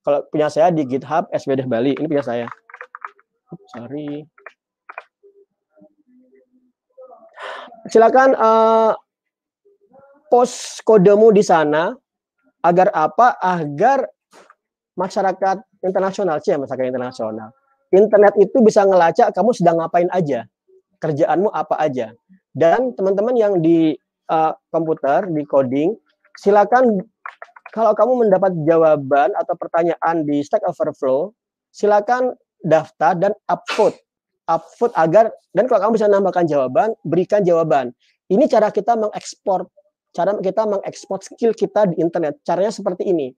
Kalau 0.00 0.24
punya 0.32 0.48
saya 0.48 0.72
di 0.72 0.88
GitHub 0.88 1.28
SBD 1.28 1.68
Bali, 1.68 1.92
ini 1.92 2.08
punya 2.08 2.24
saya 2.24 2.48
sorry. 3.76 4.24
Silakan 7.88 8.36
uh, 8.36 8.92
post 10.30 10.84
kodemu 10.86 11.32
di 11.34 11.42
sana 11.42 11.90
agar 12.62 12.92
apa? 12.92 13.40
Agar 13.40 14.06
masyarakat 14.94 15.64
internasional 15.80 16.38
sih 16.44 16.52
ya 16.54 16.58
masyarakat 16.60 16.92
internasional. 16.92 17.50
Internet 17.90 18.38
itu 18.38 18.62
bisa 18.62 18.86
ngelacak 18.86 19.34
kamu 19.34 19.50
sedang 19.50 19.82
ngapain 19.82 20.06
aja, 20.14 20.46
kerjaanmu 21.02 21.50
apa 21.50 21.74
aja. 21.82 22.14
Dan 22.54 22.94
teman-teman 22.94 23.34
yang 23.34 23.58
di 23.58 23.98
uh, 24.30 24.54
komputer, 24.70 25.26
di 25.26 25.42
coding, 25.42 25.98
silakan 26.38 27.02
kalau 27.74 27.94
kamu 27.94 28.26
mendapat 28.26 28.54
jawaban 28.66 29.34
atau 29.34 29.54
pertanyaan 29.58 30.22
di 30.22 30.42
Stack 30.42 30.62
Overflow, 30.66 31.34
silakan 31.74 32.34
daftar 32.62 33.18
dan 33.18 33.32
upvote. 33.50 33.98
Upvote 34.46 34.94
agar 34.94 35.30
dan 35.54 35.66
kalau 35.66 35.90
kamu 35.90 35.92
bisa 35.98 36.06
nambahkan 36.10 36.46
jawaban 36.46 36.94
berikan 37.02 37.42
jawaban. 37.42 37.90
Ini 38.30 38.46
cara 38.46 38.70
kita 38.70 38.94
mengekspor 38.94 39.66
cara 40.10 40.34
kita 40.38 40.62
mengekspor 40.66 41.22
skill 41.22 41.54
kita 41.54 41.90
di 41.90 42.02
internet. 42.02 42.38
Caranya 42.46 42.70
seperti 42.70 43.10
ini 43.10 43.34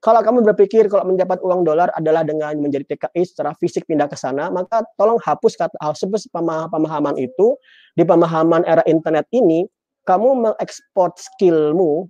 kalau 0.00 0.24
kamu 0.24 0.40
berpikir 0.48 0.88
kalau 0.88 1.04
mendapat 1.04 1.44
uang 1.44 1.60
dolar 1.60 1.92
adalah 1.92 2.24
dengan 2.24 2.56
menjadi 2.56 2.96
TKI 2.96 3.20
secara 3.20 3.52
fisik 3.60 3.84
pindah 3.84 4.08
ke 4.08 4.16
sana, 4.16 4.48
maka 4.48 4.80
tolong 4.96 5.20
hapus 5.20 5.60
kata 5.60 5.76
hapus 5.76 6.24
pemahaman 6.72 7.20
itu 7.20 7.60
di 7.92 8.08
pemahaman 8.08 8.64
era 8.64 8.80
internet 8.88 9.28
ini, 9.28 9.68
kamu 10.08 10.48
mengekspor 10.48 11.12
skillmu 11.20 12.08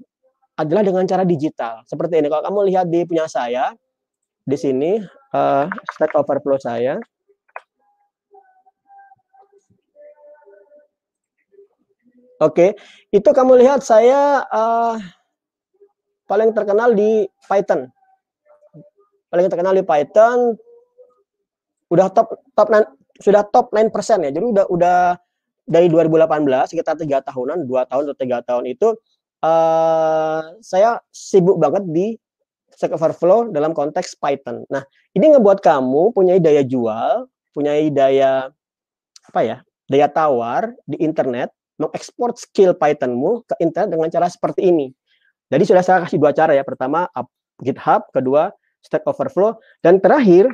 adalah 0.54 0.86
dengan 0.86 1.02
cara 1.02 1.26
digital. 1.26 1.82
Seperti 1.82 2.22
ini. 2.22 2.30
Kalau 2.30 2.46
kamu 2.46 2.60
lihat 2.70 2.86
di 2.86 3.02
punya 3.02 3.26
saya, 3.26 3.74
di 4.46 4.54
sini 4.54 5.02
uh, 5.34 5.66
Stack 5.90 6.14
Overflow 6.14 6.62
saya. 6.62 6.94
Oke, 12.40 12.54
okay. 12.56 12.70
itu 13.12 13.28
kamu 13.36 13.60
lihat 13.60 13.84
saya 13.84 14.40
uh, 14.48 14.96
paling 16.30 16.54
terkenal 16.54 16.94
di 16.94 17.26
Python. 17.50 17.90
paling 19.30 19.46
terkenal 19.46 19.74
di 19.78 19.86
Python 19.86 20.58
udah 21.90 22.10
top 22.10 22.38
top 22.54 22.66
9, 22.70 23.22
sudah 23.22 23.42
top 23.50 23.70
9% 23.74 24.26
ya. 24.26 24.30
Jadi 24.30 24.46
udah 24.46 24.66
udah 24.70 24.98
dari 25.70 25.86
2018 25.86 26.70
sekitar 26.70 26.98
tiga 26.98 27.22
tahunan, 27.22 27.66
dua 27.66 27.86
tahun 27.86 28.10
atau 28.10 28.18
tiga 28.18 28.42
tahun 28.42 28.74
itu 28.74 28.94
uh, 29.42 30.42
saya 30.58 30.98
sibuk 31.14 31.62
banget 31.62 31.86
di 31.90 32.18
Stack 32.74 32.94
Overflow 32.96 33.54
dalam 33.54 33.70
konteks 33.70 34.18
Python. 34.18 34.66
Nah, 34.66 34.82
ini 35.14 35.30
ngebuat 35.34 35.62
kamu 35.62 36.10
punya 36.10 36.38
daya 36.42 36.66
jual, 36.66 37.30
punya 37.54 37.78
daya 37.90 38.50
apa 39.30 39.40
ya? 39.46 39.56
Daya 39.90 40.06
tawar 40.06 40.70
di 40.86 41.02
internet, 41.02 41.50
mengekspor 41.78 42.34
skill 42.38 42.78
Pythonmu 42.78 43.46
ke 43.46 43.54
internet 43.62 43.90
dengan 43.90 44.08
cara 44.10 44.26
seperti 44.30 44.70
ini. 44.70 44.94
Jadi 45.50 45.62
sudah 45.66 45.82
saya 45.82 45.98
kasih 46.06 46.22
dua 46.22 46.30
cara 46.30 46.54
ya. 46.54 46.62
Pertama 46.62 47.10
GitHub, 47.60 48.06
kedua 48.14 48.54
Stack 48.80 49.04
Overflow, 49.04 49.60
dan 49.84 50.00
terakhir 50.00 50.48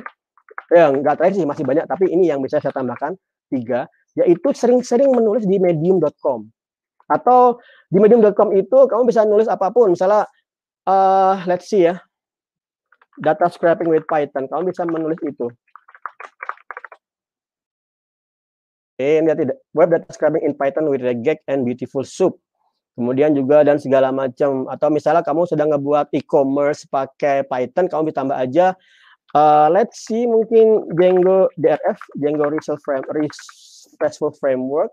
ya 0.67 0.91
nggak 0.91 1.15
terakhir 1.15 1.35
sih 1.39 1.47
masih 1.47 1.63
banyak, 1.63 1.87
tapi 1.87 2.11
ini 2.11 2.27
yang 2.27 2.43
bisa 2.43 2.59
saya 2.59 2.75
tambahkan 2.75 3.15
tiga, 3.47 3.87
yaitu 4.19 4.51
sering-sering 4.51 5.07
menulis 5.15 5.47
di 5.47 5.63
medium.com 5.63 6.43
atau 7.07 7.55
di 7.87 8.03
medium.com 8.03 8.51
itu 8.51 8.77
kamu 8.91 9.07
bisa 9.07 9.23
nulis 9.23 9.47
apa 9.47 9.71
pun, 9.71 9.95
misalnya 9.95 10.27
uh, 10.83 11.39
let's 11.47 11.71
see 11.71 11.87
ya, 11.87 12.03
data 13.23 13.47
scraping 13.47 13.87
with 13.87 14.03
Python. 14.11 14.51
Kamu 14.51 14.67
bisa 14.67 14.83
menulis 14.83 15.19
itu. 15.23 15.47
Oke, 18.97 19.21
ini 19.21 19.29
tidak 19.29 19.61
web 19.77 19.93
data 19.93 20.09
scraping 20.09 20.43
in 20.43 20.57
Python 20.57 20.89
with 20.89 21.05
reggae 21.05 21.39
and 21.47 21.63
beautiful 21.63 22.03
soup. 22.03 22.41
Kemudian 22.97 23.37
juga 23.37 23.61
dan 23.61 23.77
segala 23.77 24.09
macam 24.09 24.65
atau 24.65 24.89
misalnya 24.89 25.21
kamu 25.21 25.45
sedang 25.45 25.69
ngebuat 25.69 26.09
e-commerce 26.17 26.89
pakai 26.89 27.45
Python, 27.45 27.85
kamu 27.85 28.09
ditambah 28.09 28.33
aja 28.33 28.73
uh, 29.37 29.69
let's 29.69 30.01
see 30.01 30.25
mungkin 30.25 30.89
Django 30.97 31.45
DRF, 31.61 32.01
Django 32.17 32.49
RESTful 32.49 32.81
Frame 32.81 33.05
RESTful 34.01 34.33
Framework, 34.41 34.89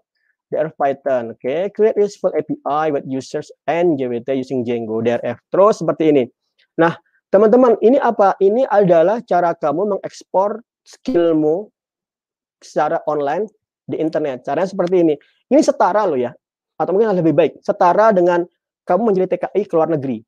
DRF 0.52 0.76
Python. 0.76 1.32
Oke, 1.32 1.40
okay. 1.40 1.61
create 1.73 1.96
RESTful 1.96 2.37
API 2.37 2.92
with 2.92 3.08
users 3.08 3.49
and 3.64 3.96
JWT 3.96 4.28
using 4.37 4.68
Django 4.68 5.00
DRF. 5.00 5.40
Terus 5.49 5.80
seperti 5.80 6.12
ini. 6.12 6.25
Nah, 6.76 6.92
Teman-teman, 7.34 7.75
ini 7.82 7.99
apa? 7.99 8.38
Ini 8.38 8.62
adalah 8.70 9.18
cara 9.26 9.58
kamu 9.58 9.99
mengekspor 9.99 10.62
skillmu 10.87 11.66
secara 12.62 13.02
online 13.11 13.50
di 13.90 13.99
internet. 13.99 14.46
Caranya 14.46 14.70
seperti 14.70 15.02
ini. 15.02 15.18
Ini 15.50 15.58
setara 15.58 16.06
loh 16.06 16.14
ya. 16.14 16.30
Atau 16.81 16.97
mungkin 16.97 17.14
lebih 17.14 17.35
baik. 17.35 17.52
Setara 17.62 18.11
dengan 18.11 18.45
kamu 18.85 19.12
menjadi 19.12 19.38
TKI 19.38 19.62
ke 19.66 19.75
luar 19.75 19.88
negeri. 19.90 20.21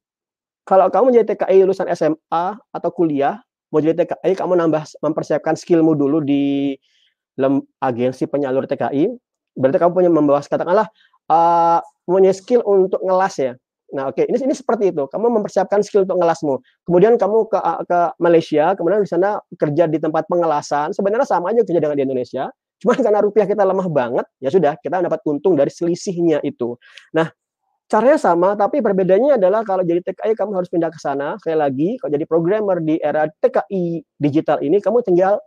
Kalau 0.66 0.90
kamu 0.90 1.14
menjadi 1.14 1.26
TKI 1.34 1.62
lulusan 1.62 1.86
SMA 1.94 2.44
atau 2.58 2.90
kuliah, 2.90 3.38
mau 3.70 3.78
jadi 3.78 4.02
TKI, 4.02 4.34
kamu 4.34 4.58
nambah 4.66 4.82
mempersiapkan 4.98 5.54
skillmu 5.54 5.94
dulu 5.94 6.22
di 6.22 6.74
agensi 7.78 8.26
penyalur 8.26 8.66
TKI. 8.66 9.14
Berarti 9.54 9.78
kamu 9.78 9.92
punya 9.94 10.10
membawa 10.10 10.42
katakanlah 10.42 10.90
uh, 11.30 11.78
punya 12.04 12.34
skill 12.34 12.60
untuk 12.66 13.00
ngelas 13.02 13.34
ya 13.38 13.52
Nah, 13.94 14.10
oke, 14.10 14.18
okay. 14.18 14.24
ini 14.26 14.50
ini 14.50 14.54
seperti 14.56 14.90
itu. 14.90 15.06
Kamu 15.06 15.30
mempersiapkan 15.38 15.78
skill 15.86 16.02
untuk 16.02 16.18
ngelasmu. 16.18 16.58
Kemudian 16.90 17.14
kamu 17.14 17.46
ke 17.46 17.58
ke 17.86 17.98
Malaysia, 18.18 18.74
kemudian 18.74 19.06
di 19.06 19.10
sana 19.10 19.38
kerja 19.54 19.86
di 19.86 20.02
tempat 20.02 20.26
pengelasan. 20.26 20.90
Sebenarnya 20.90 21.22
sama 21.28 21.54
aja 21.54 21.62
kerja 21.62 21.78
dengan 21.78 21.94
di 21.94 22.02
Indonesia. 22.02 22.50
Cuma 22.76 22.92
karena 22.92 23.24
rupiah 23.24 23.48
kita 23.48 23.64
lemah 23.64 23.88
banget, 23.88 24.26
ya 24.36 24.52
sudah, 24.52 24.76
kita 24.76 25.00
dapat 25.00 25.20
untung 25.24 25.56
dari 25.56 25.72
selisihnya 25.72 26.44
itu. 26.44 26.76
Nah, 27.16 27.32
caranya 27.88 28.18
sama, 28.20 28.52
tapi 28.52 28.84
perbedaannya 28.84 29.40
adalah 29.40 29.64
kalau 29.64 29.80
jadi 29.80 30.04
TKI 30.04 30.36
kamu 30.36 30.52
harus 30.52 30.68
pindah 30.68 30.92
ke 30.92 31.00
sana. 31.00 31.40
Sekali 31.40 31.56
lagi, 31.56 31.88
kalau 31.96 32.10
jadi 32.12 32.26
programmer 32.28 32.76
di 32.84 33.00
era 33.00 33.24
TKI 33.40 34.04
digital 34.20 34.60
ini, 34.60 34.82
kamu 34.82 35.00
tinggal 35.08 35.40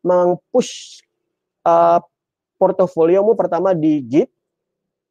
meng-push 0.00 1.04
uh, 1.68 2.00
portofoliomu 2.56 3.36
pertama 3.36 3.76
di 3.76 4.00
Git, 4.00 4.32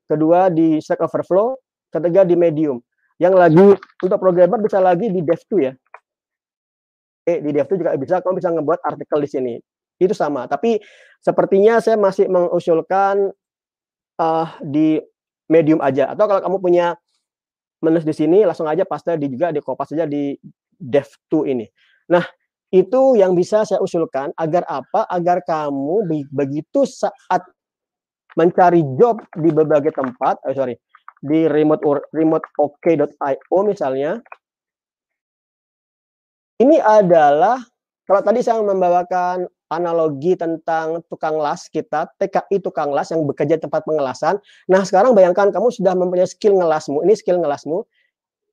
kedua 0.10 0.50
di 0.50 0.82
Stack 0.82 1.06
Overflow, 1.06 1.62
ketiga 1.94 2.26
di 2.26 2.34
Medium. 2.34 2.82
Yang 3.22 3.36
lagi 3.38 3.68
untuk 4.04 4.20
programmer 4.20 4.60
bisa 4.60 4.82
lagi 4.82 5.08
di 5.08 5.22
Dev2 5.24 5.54
ya. 5.62 5.74
Eh, 7.26 7.38
di 7.40 7.50
Dev2 7.54 7.74
juga 7.80 7.92
bisa, 7.96 8.16
kamu 8.20 8.34
bisa 8.38 8.50
ngebuat 8.52 8.80
artikel 8.84 9.20
di 9.24 9.30
sini. 9.30 9.54
Itu 9.98 10.14
sama. 10.14 10.46
Tapi 10.46 10.80
sepertinya 11.24 11.80
saya 11.80 11.96
masih 11.96 12.28
mengusulkan 12.28 13.32
uh, 14.20 14.48
di 14.64 15.00
Medium 15.46 15.78
aja. 15.78 16.10
Atau 16.10 16.26
kalau 16.26 16.42
kamu 16.42 16.58
punya 16.58 16.88
menulis 17.86 18.02
di 18.02 18.18
sini, 18.18 18.42
langsung 18.42 18.66
aja 18.66 18.82
paste 18.82 19.14
di 19.22 19.30
juga 19.30 19.54
di 19.54 19.62
kopas 19.62 19.94
saja 19.94 20.10
di 20.10 20.34
Dev2 20.74 21.34
ini. 21.54 21.66
Nah, 22.10 22.26
itu 22.74 23.14
yang 23.14 23.38
bisa 23.38 23.62
saya 23.62 23.78
usulkan 23.78 24.34
agar 24.34 24.66
apa? 24.66 25.06
Agar 25.06 25.46
kamu 25.46 26.10
begitu 26.34 26.82
saat 26.90 27.46
mencari 28.36 28.82
job 28.98 29.22
di 29.38 29.54
berbagai 29.54 29.94
tempat, 29.96 30.42
oh 30.44 30.54
sorry, 30.58 30.76
di 31.24 31.48
remote 31.48 31.86
or, 31.88 32.04
remoteok.io 32.12 33.60
misalnya 33.64 34.20
ini 36.60 36.78
adalah 36.80 37.60
kalau 38.06 38.22
tadi 38.22 38.44
saya 38.44 38.62
membawakan 38.62 39.48
analogi 39.76 40.40
tentang 40.40 41.04
tukang 41.12 41.36
las 41.36 41.68
kita, 41.68 42.08
TKI 42.16 42.64
tukang 42.64 42.96
las 42.96 43.12
yang 43.12 43.28
bekerja 43.28 43.60
di 43.60 43.64
tempat 43.68 43.84
pengelasan. 43.84 44.40
Nah, 44.72 44.88
sekarang 44.88 45.12
bayangkan 45.12 45.52
kamu 45.52 45.68
sudah 45.76 45.94
mempunyai 45.94 46.28
skill 46.28 46.56
ngelasmu. 46.56 47.04
Ini 47.04 47.14
skill 47.20 47.44
ngelasmu. 47.44 47.84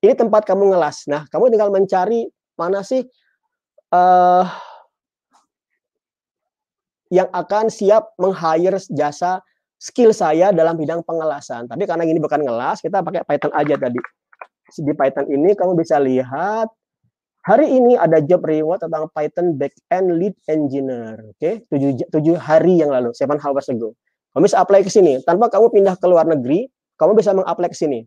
Ini 0.02 0.12
tempat 0.18 0.42
kamu 0.42 0.74
ngelas. 0.74 1.06
Nah, 1.06 1.30
kamu 1.30 1.54
tinggal 1.54 1.70
mencari 1.70 2.26
mana 2.58 2.82
sih 2.82 3.06
uh, 3.94 4.44
yang 7.12 7.30
akan 7.30 7.70
siap 7.70 8.16
meng-hire 8.18 8.80
jasa 8.90 9.44
skill 9.76 10.10
saya 10.10 10.50
dalam 10.50 10.74
bidang 10.74 11.06
pengelasan. 11.06 11.70
Tapi 11.70 11.86
karena 11.86 12.02
ini 12.08 12.18
bukan 12.18 12.42
ngelas, 12.42 12.82
kita 12.82 13.04
pakai 13.04 13.22
Python 13.28 13.52
aja 13.54 13.74
tadi. 13.78 14.00
Di 14.72 14.92
Python 14.96 15.26
ini 15.28 15.52
kamu 15.52 15.76
bisa 15.76 16.00
lihat 16.00 16.72
hari 17.42 17.66
ini 17.70 17.98
ada 17.98 18.22
job 18.22 18.42
reward 18.46 18.82
tentang 18.82 19.10
Python 19.10 19.58
backend 19.58 20.08
lead 20.18 20.34
engineer. 20.46 21.18
Oke, 21.34 21.62
okay? 21.68 21.74
7, 21.74 22.10
7 22.10 22.38
hari 22.38 22.82
yang 22.82 22.90
lalu, 22.90 23.10
seven 23.14 23.38
hours 23.42 23.66
ago. 23.70 23.94
Kamu 24.32 24.48
bisa 24.48 24.58
apply 24.62 24.80
ke 24.86 24.90
sini. 24.90 25.20
Tanpa 25.22 25.52
kamu 25.52 25.68
pindah 25.70 25.94
ke 26.00 26.06
luar 26.08 26.24
negeri, 26.24 26.70
kamu 26.96 27.12
bisa 27.18 27.36
mengapply 27.36 27.68
ke 27.68 27.76
sini. 27.76 28.00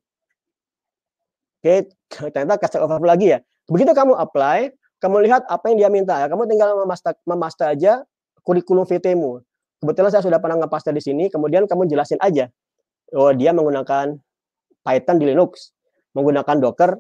Oke, 1.62 1.92
okay? 2.10 2.30
ternyata 2.34 2.58
kasih 2.58 2.82
overflow 2.82 3.12
lagi 3.12 3.36
ya. 3.36 3.40
Begitu 3.68 3.92
kamu 3.94 4.18
apply, 4.18 4.74
kamu 5.04 5.28
lihat 5.30 5.46
apa 5.52 5.70
yang 5.70 5.78
dia 5.78 5.90
minta 5.92 6.18
ya. 6.18 6.26
Kamu 6.32 6.48
tinggal 6.50 6.74
memaster, 6.82 7.14
memaster 7.28 7.70
aja 7.70 8.02
kurikulum 8.46 8.86
VT-mu 8.86 9.42
kebetulan 9.86 10.10
saya 10.10 10.24
sudah 10.26 10.42
pernah 10.42 10.66
ngepaste 10.66 10.90
di 10.90 11.02
sini, 11.04 11.30
kemudian 11.30 11.70
kamu 11.70 11.86
jelasin 11.86 12.18
aja. 12.18 12.50
Oh, 13.14 13.30
dia 13.30 13.54
menggunakan 13.54 14.18
Python 14.82 15.18
di 15.22 15.30
Linux, 15.30 15.78
menggunakan 16.18 16.58
Docker, 16.58 16.98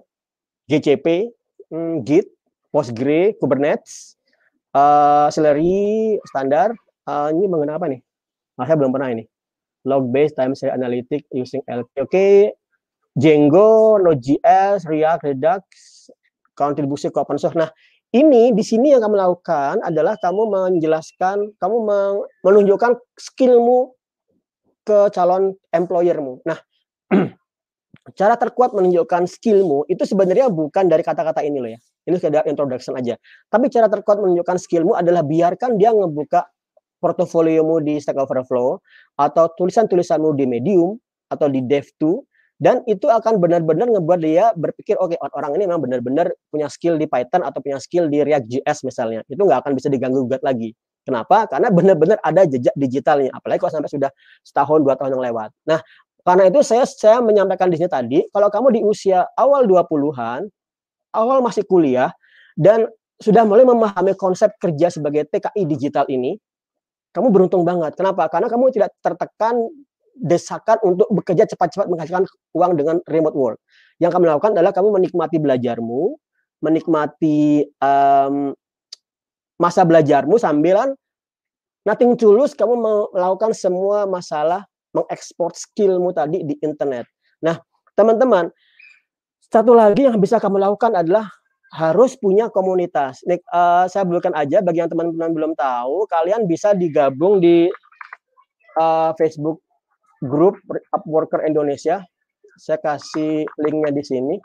GCP, 0.69 1.33
hmm, 1.71 2.05
Git, 2.05 2.27
Postgre, 2.69 3.37
Kubernetes, 3.39 4.19
uh, 4.75 5.31
Celery 5.31 6.19
standar. 6.27 6.75
Uh, 7.05 7.29
ini 7.31 7.45
menggunakan 7.45 7.77
apa 7.77 7.87
nih? 7.91 8.01
Nah, 8.57 8.65
saya 8.65 8.77
belum 8.81 8.91
pernah 8.91 9.13
ini. 9.13 9.23
Log 9.85 10.09
based 10.09 10.33
time 10.33 10.57
series 10.57 10.73
analytic 10.73 11.29
using 11.29 11.61
LP. 11.69 11.85
Oke, 12.01 12.09
okay. 12.09 12.35
Django, 13.15 14.01
Node.js, 14.01 14.83
React, 14.89 15.21
Redux, 15.31 15.63
kontribusi 16.57 17.07
ke 17.13 17.17
open 17.21 17.39
source. 17.39 17.55
Nah, 17.55 17.69
ini 18.11 18.51
di 18.51 18.63
sini 18.65 18.91
yang 18.91 19.05
kamu 19.05 19.15
lakukan 19.15 19.79
adalah 19.85 20.19
kamu 20.19 20.47
menjelaskan, 20.51 21.55
kamu 21.59 21.77
menunjukkan 22.43 22.95
skillmu 23.15 23.95
ke 24.83 25.11
calon 25.15 25.55
employermu. 25.71 26.43
Nah, 26.43 26.59
cara 28.13 28.37
terkuat 28.37 28.77
menunjukkan 28.77 29.25
skillmu 29.25 29.89
itu 29.89 30.05
sebenarnya 30.05 30.53
bukan 30.53 30.85
dari 30.85 31.01
kata-kata 31.01 31.41
ini 31.41 31.57
loh 31.57 31.71
ya. 31.73 31.79
Ini 32.05 32.21
sekedar 32.21 32.45
introduction 32.45 32.93
aja. 32.93 33.17
Tapi 33.49 33.65
cara 33.73 33.89
terkuat 33.89 34.21
menunjukkan 34.21 34.61
skillmu 34.61 34.93
adalah 34.93 35.25
biarkan 35.25 35.81
dia 35.81 35.89
ngebuka 35.89 36.45
portofoliomu 37.01 37.81
di 37.81 37.97
Stack 37.97 38.17
Overflow 38.21 38.77
atau 39.17 39.49
tulisan-tulisanmu 39.57 40.37
di 40.37 40.45
Medium 40.45 41.01
atau 41.33 41.49
di 41.49 41.65
Dev2 41.65 42.21
dan 42.55 42.85
itu 42.87 43.11
akan 43.11 43.41
benar-benar 43.41 43.91
ngebuat 43.91 44.19
dia 44.23 44.55
berpikir 44.55 44.95
oke 44.95 45.11
okay, 45.11 45.19
orang 45.35 45.59
ini 45.59 45.67
memang 45.67 45.83
benar-benar 45.83 46.31
punya 46.47 46.71
skill 46.71 46.95
di 46.95 47.03
Python 47.03 47.43
atau 47.43 47.59
punya 47.59 47.83
skill 47.83 48.07
di 48.07 48.23
React 48.23 48.47
JS 48.47 48.87
misalnya. 48.87 49.27
Itu 49.27 49.43
nggak 49.43 49.65
akan 49.65 49.71
bisa 49.75 49.91
diganggu 49.91 50.23
gugat 50.23 50.39
lagi. 50.39 50.71
Kenapa? 51.05 51.45
Karena 51.45 51.69
benar-benar 51.69 52.17
ada 52.25 52.47
jejak 52.49 52.73
digitalnya. 52.73 53.29
Apalagi 53.35 53.61
kalau 53.61 53.73
sampai 53.77 53.91
sudah 53.91 54.09
setahun 54.41 54.81
dua 54.81 54.95
tahun 54.97 55.19
yang 55.19 55.23
lewat. 55.29 55.49
Nah 55.67 55.83
karena 56.25 56.49
itu 56.49 56.59
saya 56.65 56.83
saya 56.89 57.21
menyampaikan 57.21 57.69
di 57.69 57.77
sini 57.77 57.89
tadi 57.89 58.19
kalau 58.33 58.49
kamu 58.49 58.67
di 58.73 58.81
usia 58.81 59.29
awal 59.37 59.69
20-an 59.69 60.49
awal 61.13 61.39
masih 61.45 61.61
kuliah 61.69 62.09
dan 62.57 62.89
sudah 63.21 63.47
mulai 63.47 63.63
memahami 63.63 64.17
konsep 64.17 64.51
kerja 64.59 64.91
sebagai 64.91 65.29
TKI 65.29 65.63
digital 65.69 66.03
ini 66.09 66.35
kamu 67.13 67.31
beruntung 67.31 67.63
banget 67.63 67.95
kenapa 67.95 68.27
karena 68.27 68.49
kamu 68.49 68.73
tidak 68.73 68.91
tertekan 68.99 69.55
desakan 70.15 70.79
untuk 70.83 71.07
bekerja 71.11 71.43
cepat-cepat 71.45 71.91
menghasilkan 71.91 72.23
uang 72.55 72.79
dengan 72.79 73.03
remote 73.03 73.35
work. 73.35 73.59
Yang 73.99 74.15
kamu 74.15 74.31
lakukan 74.31 74.55
adalah 74.55 74.71
kamu 74.71 74.95
menikmati 74.95 75.43
belajarmu, 75.43 76.15
menikmati 76.63 77.67
um, 77.83 78.55
masa 79.59 79.87
belajarmu 79.87 80.35
sambilan 80.35 80.95
nothing 81.87 82.15
tulus 82.19 82.51
kamu 82.51 82.75
melakukan 83.13 83.55
semua 83.55 84.03
masalah 84.03 84.67
mengekspor 84.95 85.51
skillmu 85.51 86.15
tadi 86.15 86.47
di 86.47 86.55
internet. 86.63 87.03
Nah, 87.43 87.59
teman-teman, 87.99 88.47
satu 89.43 89.75
lagi 89.75 90.07
yang 90.07 90.17
bisa 90.17 90.39
kamu 90.39 90.63
lakukan 90.63 90.95
adalah 90.95 91.27
harus 91.75 92.15
punya 92.15 92.47
komunitas. 92.47 93.19
Nih, 93.27 93.43
uh, 93.51 93.83
saya 93.91 94.07
berikan 94.07 94.31
aja 94.31 94.63
bagi 94.63 94.79
yang 94.79 94.87
teman-teman 94.87 95.35
belum 95.35 95.51
tahu, 95.59 96.07
kalian 96.07 96.47
bisa 96.47 96.71
digabung 96.71 97.43
di 97.43 97.67
uh, 98.79 99.11
Facebook 99.19 99.59
grup 100.23 100.55
Upworker 100.95 101.43
Indonesia. 101.43 101.99
Saya 102.55 102.79
kasih 102.79 103.43
linknya 103.59 103.91
di 103.91 104.03
sini. 104.03 104.35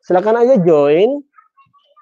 Silakan 0.00 0.40
aja 0.40 0.56
join 0.56 1.20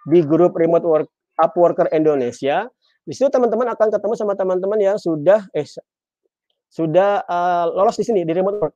di 0.06 0.22
grup 0.22 0.54
Remote 0.54 0.86
Work 0.86 1.08
Upworker 1.34 1.90
Indonesia. 1.90 2.70
Di 3.02 3.12
situ 3.16 3.26
teman-teman 3.26 3.74
akan 3.74 3.88
ketemu 3.90 4.14
sama 4.14 4.38
teman-teman 4.38 4.78
yang 4.78 4.94
sudah 5.00 5.42
eh 5.50 5.66
sudah 6.68 7.25
uh, 7.25 7.72
lolos 7.72 7.96
di 7.96 8.04
sini 8.04 8.22
di 8.22 8.32
remote 8.37 8.58
work 8.60 8.75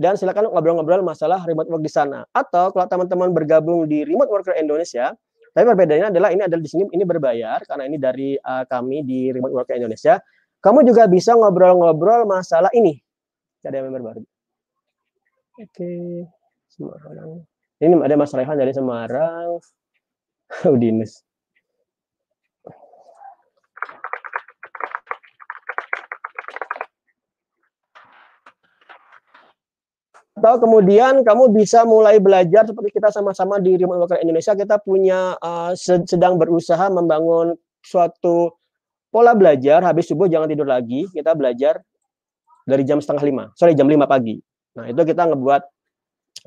dan 0.00 0.18
silakan 0.18 0.50
ngobrol-ngobrol 0.50 1.04
masalah 1.06 1.42
remote 1.46 1.70
work 1.70 1.82
di 1.84 1.92
sana. 1.92 2.26
Atau 2.34 2.74
kalau 2.74 2.86
teman-teman 2.90 3.30
bergabung 3.30 3.86
di 3.86 4.02
Remote 4.02 4.30
Worker 4.32 4.58
Indonesia, 4.58 5.14
tapi 5.52 5.64
perbedaannya 5.68 6.10
adalah 6.10 6.34
ini 6.34 6.42
adalah 6.42 6.62
di 6.64 6.70
sini 6.70 6.88
ini 6.90 7.04
berbayar 7.04 7.62
karena 7.68 7.84
ini 7.86 7.96
dari 8.00 8.34
uh, 8.34 8.64
kami 8.66 9.06
di 9.06 9.30
Remote 9.30 9.54
Worker 9.54 9.76
Indonesia. 9.78 10.18
Kamu 10.62 10.86
juga 10.86 11.06
bisa 11.06 11.34
ngobrol-ngobrol 11.38 12.26
masalah 12.26 12.70
ini. 12.74 12.98
Ada 13.62 13.78
member 13.78 14.02
baru. 14.02 14.22
Oke. 15.62 16.26
Semarang. 16.70 17.46
Ini 17.78 17.94
ada 17.98 18.14
Mas 18.18 18.34
Rehan 18.34 18.58
dari 18.58 18.74
Semarang. 18.74 19.58
Udinus. 20.74 21.22
Atau 30.32 30.56
kemudian 30.56 31.20
kamu 31.20 31.52
bisa 31.52 31.84
mulai 31.84 32.16
belajar 32.16 32.64
seperti 32.64 32.96
kita 32.96 33.12
sama-sama 33.12 33.60
di 33.60 33.76
Remote 33.76 34.08
Worker 34.08 34.18
Indonesia 34.24 34.56
kita 34.56 34.80
punya 34.80 35.36
uh, 35.36 35.76
sedang 35.76 36.40
berusaha 36.40 36.88
membangun 36.88 37.52
suatu 37.84 38.56
pola 39.12 39.36
belajar. 39.36 39.84
Habis 39.84 40.08
subuh 40.08 40.32
jangan 40.32 40.48
tidur 40.48 40.64
lagi 40.64 41.04
kita 41.12 41.36
belajar 41.36 41.84
dari 42.64 42.82
jam 42.88 42.96
setengah 43.04 43.24
lima. 43.28 43.44
Sorry 43.60 43.76
jam 43.76 43.84
lima 43.84 44.08
pagi. 44.08 44.40
Nah 44.72 44.88
itu 44.88 45.04
kita 45.04 45.28
ngebuat 45.28 45.62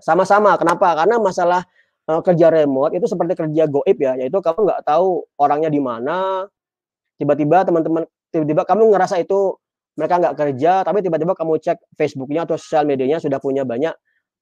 sama-sama. 0.01 0.58
Kenapa? 0.58 0.98
Karena 0.98 1.22
masalah 1.22 1.62
uh, 2.10 2.22
kerja 2.25 2.50
remote 2.50 2.98
itu 2.98 3.06
seperti 3.06 3.38
kerja 3.38 3.70
goib 3.70 3.98
ya. 4.01 4.18
Yaitu 4.18 4.42
kamu 4.42 4.65
nggak 4.65 4.82
tahu 4.82 5.30
orangnya 5.38 5.70
di 5.70 5.77
mana. 5.77 6.50
Tiba-tiba 7.22 7.62
teman-teman 7.63 8.10
tiba-tiba 8.34 8.65
kamu 8.65 8.92
ngerasa 8.98 9.22
itu 9.22 9.62
mereka 9.96 10.20
nggak 10.20 10.36
kerja, 10.36 10.84
tapi 10.84 11.00
tiba-tiba 11.00 11.34
kamu 11.36 11.60
cek 11.60 11.80
Facebooknya 11.96 12.44
atau 12.44 12.60
sosial 12.60 12.84
medianya 12.84 13.20
sudah 13.24 13.40
punya 13.40 13.64
banyak, 13.64 13.96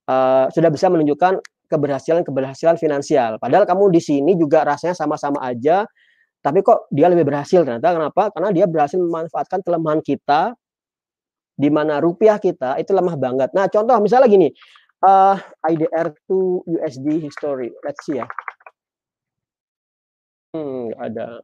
uh, 0.09 0.49
sudah 0.49 0.69
bisa 0.73 0.89
menunjukkan 0.89 1.37
keberhasilan-keberhasilan 1.69 2.77
finansial. 2.81 3.37
Padahal 3.37 3.65
kamu 3.69 3.93
di 3.93 4.01
sini 4.01 4.33
juga 4.33 4.65
rasanya 4.65 4.97
sama-sama 4.97 5.41
aja, 5.45 5.85
tapi 6.41 6.65
kok 6.65 6.89
dia 6.89 7.07
lebih 7.07 7.29
berhasil 7.29 7.61
ternyata 7.61 7.93
kenapa? 7.93 8.33
Karena 8.33 8.49
dia 8.49 8.65
berhasil 8.65 8.97
memanfaatkan 8.97 9.61
kelemahan 9.61 10.01
kita, 10.01 10.57
di 11.53 11.69
mana 11.69 12.01
rupiah 12.01 12.41
kita 12.41 12.81
itu 12.81 12.91
lemah 12.93 13.15
banget. 13.17 13.49
Nah 13.53 13.69
contoh 13.69 13.93
misalnya 14.01 14.27
gini, 14.29 14.49
uh, 15.05 15.37
IDR 15.69 16.13
to 16.25 16.65
USD 16.65 17.21
history, 17.21 17.69
let's 17.85 18.01
see 18.05 18.17
ya. 18.17 18.27
Hmm, 20.53 20.93
ada. 20.97 21.41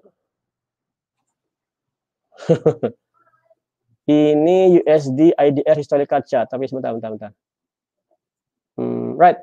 Ini 4.10 4.82
USD 4.82 5.38
IDR 5.38 5.78
historical 5.78 6.26
chart, 6.26 6.50
tapi 6.50 6.66
sebentar, 6.66 6.90
bentar, 6.98 7.14
bentar. 7.14 7.32
Hmm, 8.74 9.14
right. 9.14 9.38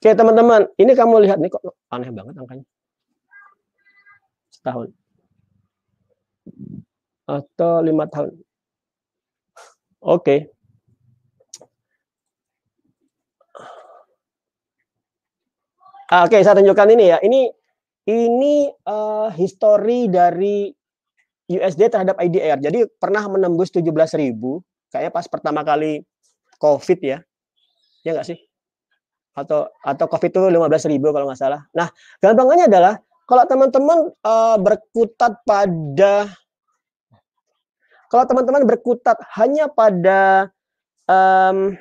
Oke, 0.00 0.16
teman-teman, 0.16 0.64
ini 0.80 0.96
kamu 0.96 1.20
lihat 1.28 1.36
nih 1.36 1.52
kok 1.52 1.60
aneh 1.92 2.08
banget 2.08 2.32
angkanya. 2.40 2.64
Setahun. 4.48 4.88
Atau 7.28 7.84
lima 7.84 8.08
tahun. 8.08 8.40
Oke. 10.00 10.48
Ah, 16.08 16.24
oke, 16.24 16.40
saya 16.40 16.56
tunjukkan 16.56 16.88
ini 16.96 17.04
ya. 17.12 17.18
Ini 17.20 17.40
ini 18.08 18.72
uh, 18.88 19.28
history 19.36 20.08
dari 20.08 20.72
USD 21.50 21.90
terhadap 21.90 22.14
IDR. 22.22 22.62
Jadi 22.62 22.86
pernah 23.02 23.26
menembus 23.26 23.74
17.000 23.74 23.90
kayaknya 24.90 25.10
pas 25.10 25.26
pertama 25.26 25.66
kali 25.66 26.06
COVID 26.62 26.98
ya. 27.02 27.18
Ya 28.06 28.10
nggak 28.14 28.26
sih? 28.30 28.38
Atau 29.34 29.66
atau 29.82 30.06
COVID 30.06 30.30
itu 30.30 30.40
15.000 30.46 31.14
kalau 31.14 31.26
nggak 31.26 31.40
salah. 31.40 31.66
Nah, 31.74 31.90
gampangnya 32.22 32.70
adalah 32.70 32.94
kalau 33.26 33.44
teman-teman 33.46 33.98
uh, 34.26 34.56
berkutat 34.58 35.42
pada 35.46 36.30
kalau 38.10 38.26
teman-teman 38.26 38.66
berkutat 38.66 39.22
hanya 39.38 39.70
pada 39.70 40.50
um, 41.06 41.78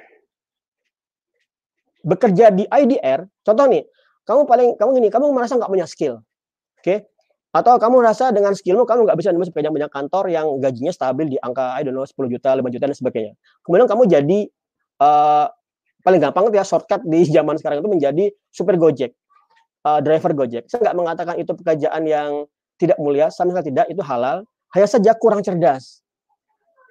bekerja 2.06 2.54
di 2.54 2.70
IDR, 2.70 3.26
contoh 3.42 3.66
nih, 3.66 3.82
kamu 4.30 4.46
paling 4.46 4.70
kamu 4.78 4.90
gini, 5.02 5.10
kamu 5.10 5.34
merasa 5.34 5.58
nggak 5.58 5.74
punya 5.74 5.90
skill, 5.90 6.22
oke? 6.22 6.86
Okay? 6.86 7.09
Atau 7.50 7.82
kamu 7.82 8.06
rasa 8.06 8.30
dengan 8.30 8.54
skillmu 8.54 8.86
kamu 8.86 9.10
nggak 9.10 9.18
bisa 9.18 9.34
nembus 9.34 9.50
banyak-banyak 9.50 9.90
kantor 9.90 10.30
yang 10.30 10.46
gajinya 10.62 10.94
stabil 10.94 11.34
di 11.34 11.38
angka 11.42 11.74
I 11.74 11.82
don't 11.82 11.98
know 11.98 12.06
10 12.06 12.14
juta, 12.30 12.54
5 12.54 12.62
juta 12.70 12.86
dan 12.86 12.94
sebagainya. 12.94 13.34
Kemudian 13.66 13.90
kamu 13.90 14.04
jadi 14.06 14.40
uh, 15.02 15.50
paling 16.06 16.22
gampang 16.22 16.46
ya 16.54 16.62
shortcut 16.62 17.02
di 17.10 17.26
zaman 17.36 17.58
sekarang 17.58 17.82
itu 17.82 17.90
menjadi 17.90 18.26
super 18.54 18.78
Gojek, 18.78 19.18
uh, 19.82 19.98
driver 19.98 20.38
Gojek. 20.38 20.70
Saya 20.70 20.90
nggak 20.90 20.98
mengatakan 20.98 21.36
itu 21.42 21.52
pekerjaan 21.58 22.06
yang 22.06 22.46
tidak 22.78 23.02
mulia, 23.02 23.34
sama 23.34 23.52
sekali 23.52 23.74
tidak, 23.74 23.86
itu 23.90 24.00
halal. 24.06 24.46
Hanya 24.78 24.88
saja 24.88 25.12
kurang 25.18 25.42
cerdas. 25.42 26.06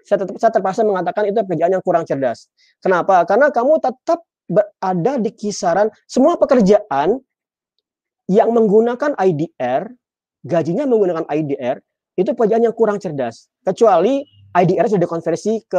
Saya 0.04 0.26
tetap 0.26 0.36
saya 0.42 0.50
terpaksa 0.50 0.82
mengatakan 0.82 1.30
itu 1.30 1.38
pekerjaan 1.46 1.78
yang 1.78 1.84
kurang 1.86 2.02
cerdas. 2.02 2.50
Kenapa? 2.82 3.22
Karena 3.30 3.54
kamu 3.54 3.78
tetap 3.78 4.26
berada 4.48 5.12
di 5.20 5.30
kisaran 5.30 5.92
semua 6.08 6.34
pekerjaan 6.34 7.20
yang 8.26 8.50
menggunakan 8.50 9.14
IDR 9.20 9.88
gajinya 10.48 10.88
menggunakan 10.88 11.28
IDR 11.28 11.76
itu 12.16 12.32
pekerjaan 12.32 12.64
yang 12.64 12.74
kurang 12.74 12.96
cerdas. 12.96 13.52
Kecuali 13.62 14.24
IDR 14.56 14.88
sudah 14.88 15.06
konversi 15.06 15.60
ke 15.68 15.78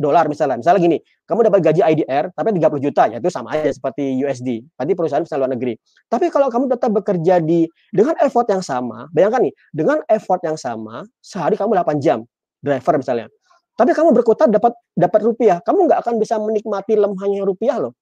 dolar 0.00 0.28
misalnya. 0.28 0.60
Misalnya 0.60 0.80
gini, 0.80 0.98
kamu 1.28 1.52
dapat 1.52 1.60
gaji 1.60 1.80
IDR 1.84 2.32
tapi 2.32 2.56
30 2.56 2.80
juta 2.80 3.02
ya 3.08 3.16
itu 3.20 3.28
sama 3.28 3.52
aja 3.52 3.68
seperti 3.68 4.16
USD. 4.24 4.64
Tadi 4.76 4.92
perusahaan 4.96 5.20
misalnya 5.20 5.44
luar 5.44 5.52
negeri. 5.56 5.74
Tapi 6.08 6.26
kalau 6.32 6.48
kamu 6.48 6.72
tetap 6.72 6.90
bekerja 6.96 7.34
di 7.44 7.68
dengan 7.92 8.16
effort 8.24 8.48
yang 8.48 8.64
sama, 8.64 9.08
bayangkan 9.12 9.44
nih, 9.44 9.54
dengan 9.72 10.00
effort 10.08 10.40
yang 10.40 10.56
sama, 10.56 11.04
sehari 11.20 11.60
kamu 11.60 11.76
8 11.76 12.00
jam 12.00 12.24
driver 12.64 12.96
misalnya. 12.96 13.28
Tapi 13.76 13.96
kamu 13.96 14.12
berkutat 14.16 14.48
dapat 14.48 14.72
dapat 14.96 15.20
rupiah, 15.24 15.60
kamu 15.64 15.88
nggak 15.88 16.00
akan 16.04 16.14
bisa 16.20 16.36
menikmati 16.40 16.96
lemahnya 16.96 17.44
rupiah 17.44 17.76
loh. 17.80 17.92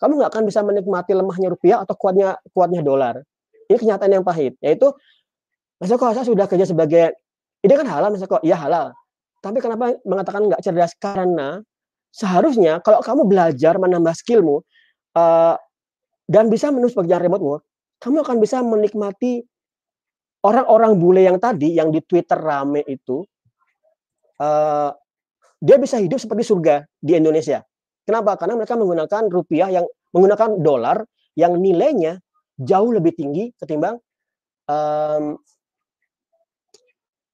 Kamu 0.00 0.16
nggak 0.16 0.30
akan 0.32 0.42
bisa 0.48 0.60
menikmati 0.64 1.12
lemahnya 1.12 1.52
rupiah 1.52 1.82
atau 1.82 1.94
kuatnya 1.98 2.38
kuatnya 2.54 2.80
dolar. 2.80 3.20
Ini 3.70 3.78
kenyataan 3.78 4.10
yang 4.10 4.24
pahit, 4.26 4.58
yaitu 4.58 4.90
Mas 5.80 5.88
Eko, 5.88 6.12
saya 6.12 6.28
sudah 6.28 6.44
kerja 6.44 6.68
sebagai, 6.68 7.16
ini 7.64 7.72
kan 7.72 7.88
halal 7.88 8.12
Mas 8.12 8.20
Eko? 8.20 8.36
Iya 8.44 8.60
halal. 8.60 8.92
Tapi 9.40 9.64
kenapa 9.64 9.96
mengatakan 10.04 10.44
nggak 10.44 10.60
cerdas? 10.60 10.92
Karena 11.00 11.64
seharusnya 12.12 12.84
kalau 12.84 13.00
kamu 13.00 13.24
belajar 13.24 13.80
menambah 13.80 14.12
skillmu 14.12 14.60
uh, 15.16 15.56
dan 16.28 16.52
bisa 16.52 16.68
menulis 16.68 16.92
pekerjaan 16.92 17.24
remote 17.24 17.40
work, 17.40 17.62
kamu 17.96 18.20
akan 18.20 18.36
bisa 18.44 18.60
menikmati 18.60 19.40
orang-orang 20.44 21.00
bule 21.00 21.24
yang 21.24 21.40
tadi 21.40 21.72
yang 21.72 21.88
di 21.88 22.04
Twitter 22.04 22.36
rame 22.36 22.84
itu, 22.84 23.24
uh, 24.36 24.92
dia 25.60 25.76
bisa 25.80 25.96
hidup 25.96 26.20
seperti 26.20 26.44
surga 26.44 26.84
di 27.00 27.16
Indonesia. 27.16 27.64
Kenapa? 28.04 28.36
Karena 28.36 28.60
mereka 28.60 28.76
menggunakan 28.76 29.32
rupiah 29.32 29.68
yang 29.72 29.88
menggunakan 30.12 30.60
dolar 30.60 31.04
yang 31.40 31.56
nilainya 31.56 32.20
jauh 32.60 32.92
lebih 32.92 33.16
tinggi 33.16 33.52
ketimbang 33.56 33.96
um, 34.68 35.40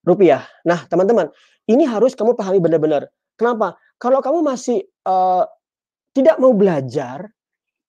rupiah. 0.07 0.47
Nah, 0.63 0.87
teman-teman, 0.87 1.29
ini 1.67 1.83
harus 1.83 2.15
kamu 2.15 2.39
pahami 2.39 2.63
benar-benar. 2.63 3.11
Kenapa? 3.35 3.75
Kalau 3.99 4.23
kamu 4.23 4.47
masih 4.47 4.87
uh, 5.05 5.45
tidak 6.15 6.39
mau 6.39 6.55
belajar, 6.55 7.27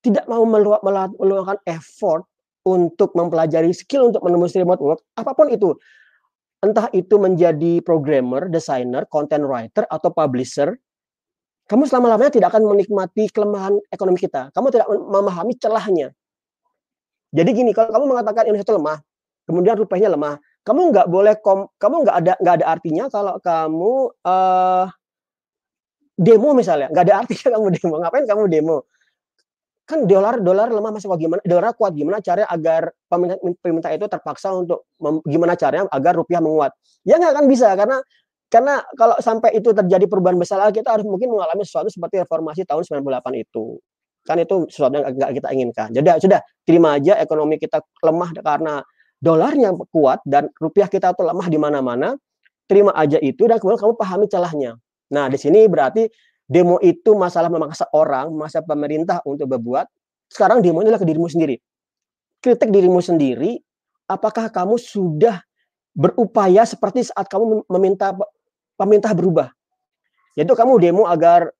tidak 0.01 0.25
mau 0.25 0.43
meluangkan 0.43 1.61
effort 1.69 2.25
untuk 2.67 3.15
mempelajari 3.15 3.71
skill 3.71 4.11
untuk 4.11 4.25
menembus 4.25 4.57
remote 4.57 4.83
work, 4.83 4.99
apa 5.15 5.31
pun 5.31 5.47
itu, 5.47 5.71
entah 6.59 6.91
itu 6.91 7.15
menjadi 7.15 7.79
programmer, 7.79 8.51
designer, 8.51 9.07
content 9.07 9.47
writer, 9.47 9.87
atau 9.87 10.11
publisher, 10.11 10.75
kamu 11.67 11.87
selama-lamanya 11.87 12.31
tidak 12.31 12.51
akan 12.55 12.67
menikmati 12.67 13.31
kelemahan 13.31 13.75
ekonomi 13.91 14.19
kita. 14.19 14.51
Kamu 14.51 14.67
tidak 14.71 14.87
memahami 14.87 15.55
celahnya. 15.59 16.11
Jadi 17.35 17.49
gini, 17.51 17.71
kalau 17.75 17.91
kamu 17.91 18.05
mengatakan 18.15 18.47
Indonesia 18.47 18.67
itu 18.71 18.75
lemah, 18.75 18.97
kemudian 19.43 19.75
rupiahnya 19.75 20.09
lemah, 20.15 20.39
kamu 20.67 20.81
nggak 20.91 21.07
boleh 21.07 21.33
kom, 21.39 21.71
kamu 21.79 21.95
nggak 22.03 22.17
ada 22.19 22.33
nggak 22.43 22.55
ada 22.59 22.65
artinya 22.67 23.05
kalau 23.07 23.39
kamu 23.39 23.93
uh, 24.27 24.85
demo 26.19 26.49
misalnya, 26.51 26.91
nggak 26.91 27.05
ada 27.07 27.15
artinya 27.23 27.47
kamu 27.55 27.67
demo. 27.79 27.95
Ngapain 28.03 28.25
kamu 28.27 28.43
demo? 28.51 28.77
kan 29.87 30.03
dolar 30.03 30.43
dolar 30.43 30.67
lemah 30.67 30.91
masih 30.91 31.07
kuat. 31.07 31.19
Gimana 31.23 31.41
dolar 31.47 31.71
kuat. 31.71 31.95
Gimana 31.95 32.19
caranya 32.19 32.51
agar 32.51 32.91
pemerintah, 33.07 33.39
pemerintah 33.63 33.91
itu 33.95 34.05
terpaksa 34.11 34.51
untuk 34.51 34.91
mem, 34.99 35.23
gimana 35.23 35.55
caranya 35.55 35.87
agar 35.95 36.13
rupiah 36.19 36.43
menguat? 36.43 36.75
Ya 37.07 37.15
nggak 37.15 37.31
akan 37.31 37.45
bisa 37.47 37.71
karena 37.79 37.97
karena 38.51 38.83
kalau 38.99 39.15
sampai 39.23 39.55
itu 39.55 39.71
terjadi 39.71 40.03
perubahan 40.11 40.35
besar 40.35 40.59
kita 40.75 40.91
harus 40.91 41.07
mungkin 41.07 41.31
mengalami 41.31 41.63
sesuatu 41.63 41.87
seperti 41.87 42.19
reformasi 42.19 42.67
tahun 42.67 42.83
98 42.83 43.43
itu. 43.47 43.79
Kan 44.27 44.43
itu 44.43 44.67
sesuatu 44.67 44.91
yang 44.99 45.07
nggak 45.07 45.31
kita 45.39 45.47
inginkan. 45.55 45.87
Jadi 45.95 46.07
sudah 46.19 46.39
terima 46.67 46.99
aja 46.99 47.15
ekonomi 47.23 47.55
kita 47.55 47.79
lemah 48.03 48.35
karena 48.43 48.83
dolarnya 49.21 49.73
kuat 49.89 50.21
dan 50.23 50.49
rupiah 50.61 50.87
kita 50.87 51.13
tuh 51.17 51.25
lemah 51.25 51.47
di 51.49 51.57
mana-mana 51.57 52.17
terima 52.69 52.93
aja 52.93 53.17
itu 53.21 53.47
dan 53.49 53.57
kemudian 53.57 53.81
kamu 53.81 53.93
pahami 53.97 54.25
celahnya 54.29 54.77
nah 55.09 55.31
di 55.31 55.39
sini 55.39 55.65
berarti 55.65 56.11
demo 56.47 56.79
itu 56.79 57.11
masalah 57.13 57.51
memaksa 57.51 57.85
orang, 57.91 58.31
memaksa 58.31 58.63
pemerintah 58.63 59.19
untuk 59.27 59.51
berbuat. 59.51 59.85
Sekarang 60.31 60.63
demo 60.63 60.79
adalah 60.79 60.97
ke 60.97 61.07
dirimu 61.07 61.27
sendiri. 61.27 61.59
Kritik 62.39 62.71
dirimu 62.71 63.03
sendiri, 63.03 63.59
apakah 64.07 64.47
kamu 64.47 64.79
sudah 64.79 65.43
berupaya 65.91 66.63
seperti 66.63 67.11
saat 67.11 67.27
kamu 67.27 67.67
meminta 67.67 68.15
pemerintah 68.79 69.11
berubah? 69.11 69.51
Yaitu 70.39 70.55
kamu 70.55 70.79
demo 70.79 71.03
agar 71.05 71.51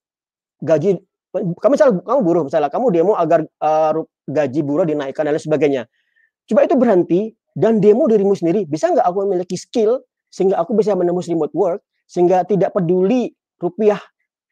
gaji 0.63 0.97
kamu 1.37 1.73
misalnya 1.77 2.01
kamu 2.01 2.19
buruh 2.23 2.43
misalnya 2.47 2.71
kamu 2.71 2.87
demo 2.89 3.13
agar 3.13 3.45
uh, 3.61 3.93
gaji 4.25 4.61
buruh 4.63 4.87
dinaikkan 4.87 5.27
dan 5.27 5.35
lain 5.35 5.43
sebagainya. 5.43 5.83
Coba 6.47 6.63
itu 6.63 6.75
berhenti 6.79 7.35
dan 7.57 7.81
demo 7.81 8.05
dirimu 8.05 8.37
sendiri. 8.37 8.69
Bisa 8.69 8.93
nggak 8.93 9.01
aku 9.01 9.25
memiliki 9.25 9.57
skill 9.57 9.97
sehingga 10.29 10.61
aku 10.61 10.77
bisa 10.77 10.93
menembus 10.93 11.25
remote 11.25 11.51
work 11.57 11.81
sehingga 12.05 12.45
tidak 12.45 12.77
peduli 12.77 13.33
rupiah 13.57 13.97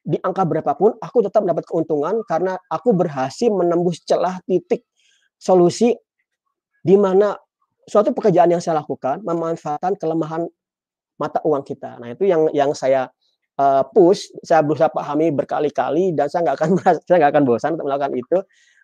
di 0.06 0.18
angka 0.22 0.46
berapapun 0.46 0.98
aku 0.98 1.26
tetap 1.26 1.46
dapat 1.46 1.66
keuntungan 1.66 2.22
karena 2.26 2.58
aku 2.70 2.94
berhasil 2.94 3.50
menembus 3.54 4.02
celah 4.06 4.42
titik 4.46 4.86
solusi 5.38 5.94
di 6.86 6.98
mana 6.98 7.34
suatu 7.86 8.14
pekerjaan 8.14 8.54
yang 8.54 8.62
saya 8.62 8.82
lakukan 8.82 9.22
memanfaatkan 9.22 9.98
kelemahan 9.98 10.46
mata 11.22 11.40
uang 11.46 11.62
kita. 11.66 11.98
Nah, 12.02 12.14
itu 12.14 12.26
yang 12.26 12.50
yang 12.54 12.74
saya 12.74 13.10
uh, 13.58 13.82
push, 13.90 14.30
saya 14.46 14.62
berusaha 14.62 14.90
pahami 14.90 15.34
berkali-kali 15.34 16.14
dan 16.14 16.30
saya 16.30 16.50
nggak 16.50 16.58
akan 16.58 16.70
saya 17.06 17.18
nggak 17.22 17.32
akan 17.34 17.44
bosan 17.46 17.72
untuk 17.78 17.86
melakukan 17.90 18.14
itu. 18.14 18.38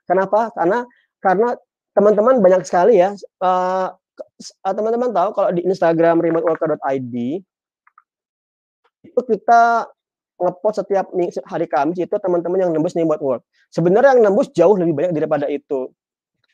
Kenapa? 0.05 0.49
Karena 0.57 0.79
karena 1.21 1.49
teman-teman 1.91 2.39
banyak 2.39 2.62
sekali 2.65 3.03
ya 3.03 3.13
uh, 3.43 3.88
teman-teman 4.63 5.10
tahu 5.13 5.30
kalau 5.34 5.50
di 5.54 5.62
Instagram 5.65 6.21
remoteworker.id 6.21 7.15
itu 9.02 9.19
kita 9.26 9.89
ngepost 10.41 10.82
setiap 10.82 11.06
hari 11.45 11.67
Kamis 11.69 12.02
itu 12.02 12.15
teman-teman 12.17 12.58
yang 12.65 12.71
nembus 12.74 12.97
buat 12.97 13.21
work. 13.21 13.41
Sebenarnya 13.69 14.17
yang 14.17 14.26
nembus 14.26 14.50
jauh 14.54 14.74
lebih 14.74 14.97
banyak 14.97 15.13
daripada 15.13 15.45
itu. 15.45 15.93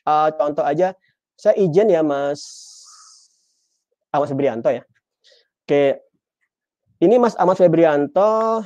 Uh, 0.04 0.28
contoh 0.36 0.64
aja, 0.64 0.92
saya 1.36 1.56
izin 1.56 1.92
ya 1.92 2.04
Mas 2.04 2.40
Ahmad 4.12 4.28
Febrianto 4.28 4.68
ya. 4.72 4.84
Oke, 5.64 6.00
ini 7.04 7.20
Mas 7.20 7.36
Ahmad 7.36 7.56
Febrianto 7.60 8.64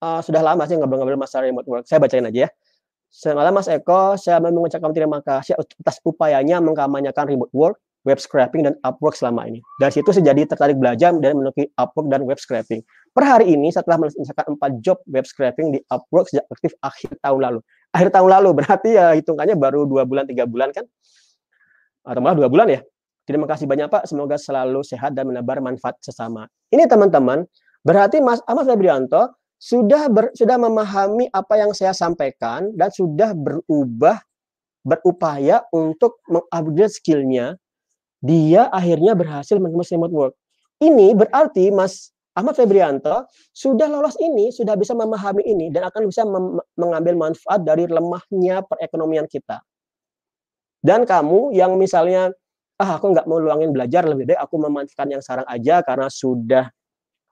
uh, 0.00 0.20
sudah 0.24 0.40
lama 0.40 0.64
sih 0.64 0.76
ngobrol-ngobrol 0.76 1.20
masalah 1.20 1.48
remote 1.48 1.68
work. 1.68 1.84
Saya 1.88 2.00
bacain 2.00 2.24
aja 2.24 2.48
ya. 2.48 2.50
Semalam 3.10 3.50
Mas 3.50 3.66
Eko, 3.66 4.14
saya 4.14 4.38
mengucapkan 4.38 4.94
terima 4.94 5.18
kasih 5.18 5.58
atas 5.58 5.98
upayanya 6.06 6.62
mengkampanyekan 6.62 7.26
remote 7.26 7.50
work 7.50 7.76
web 8.08 8.16
scraping 8.16 8.64
dan 8.64 8.74
Upwork 8.86 9.16
selama 9.16 9.44
ini. 9.48 9.60
Dari 9.76 9.92
situ 9.92 10.08
saya 10.12 10.32
jadi 10.32 10.48
tertarik 10.48 10.80
belajar 10.80 11.12
dan 11.20 11.36
menuki 11.36 11.68
Upwork 11.76 12.08
dan 12.08 12.24
web 12.24 12.40
scraping. 12.40 12.80
Per 13.10 13.24
hari 13.26 13.52
ini 13.52 13.68
setelah 13.74 14.06
menyelesaikan 14.06 14.56
empat 14.56 14.70
job 14.80 14.98
web 15.10 15.26
scraping 15.26 15.74
di 15.76 15.80
Upwork 15.90 16.30
sejak 16.30 16.46
aktif 16.48 16.72
akhir 16.80 17.12
tahun 17.20 17.40
lalu. 17.42 17.60
Akhir 17.90 18.08
tahun 18.14 18.28
lalu 18.40 18.50
berarti 18.62 18.90
ya 18.96 19.12
hitungannya 19.18 19.56
baru 19.58 19.84
dua 19.84 20.06
bulan 20.06 20.24
tiga 20.24 20.46
bulan 20.46 20.70
kan? 20.70 20.86
Atau 22.06 22.20
malah 22.24 22.38
dua 22.38 22.48
bulan 22.48 22.70
ya? 22.70 22.80
Terima 23.28 23.44
kasih 23.46 23.68
banyak 23.68 23.92
Pak. 23.92 24.08
Semoga 24.08 24.40
selalu 24.40 24.80
sehat 24.82 25.14
dan 25.14 25.28
menebar 25.28 25.60
manfaat 25.60 26.00
sesama. 26.00 26.48
Ini 26.72 26.88
teman-teman, 26.88 27.44
berarti 27.84 28.18
Mas 28.18 28.40
Ahmad 28.48 28.66
Febrianto 28.66 29.38
sudah 29.60 30.08
ber, 30.08 30.32
sudah 30.32 30.56
memahami 30.56 31.28
apa 31.30 31.60
yang 31.60 31.76
saya 31.76 31.92
sampaikan 31.92 32.72
dan 32.74 32.88
sudah 32.88 33.36
berubah 33.36 34.18
berupaya 34.80 35.60
untuk 35.70 36.24
mengupgrade 36.24 36.88
skillnya 36.88 37.60
dia 38.20 38.68
akhirnya 38.68 39.16
berhasil 39.16 39.56
menembus 39.56 39.90
remote 39.90 40.14
work. 40.14 40.34
Ini 40.80 41.12
berarti 41.16 41.72
Mas 41.72 42.12
Ahmad 42.36 42.54
Febrianto 42.56 43.26
sudah 43.52 43.90
lolos 43.90 44.16
ini, 44.20 44.48
sudah 44.54 44.78
bisa 44.78 44.94
memahami 44.94 45.44
ini 45.44 45.68
dan 45.68 45.88
akan 45.90 46.08
bisa 46.08 46.22
mengambil 46.78 47.18
manfaat 47.18 47.60
dari 47.66 47.84
lemahnya 47.84 48.64
perekonomian 48.64 49.26
kita. 49.26 49.60
Dan 50.80 51.04
kamu 51.04 51.52
yang 51.52 51.76
misalnya, 51.76 52.32
ah 52.80 52.96
aku 52.96 53.12
nggak 53.12 53.28
mau 53.28 53.36
luangin 53.36 53.74
belajar, 53.74 54.08
lebih 54.08 54.32
baik 54.32 54.40
aku 54.40 54.56
memanfaatkan 54.56 55.08
yang 55.12 55.20
sekarang 55.20 55.46
aja 55.50 55.84
karena 55.84 56.08
sudah 56.08 56.64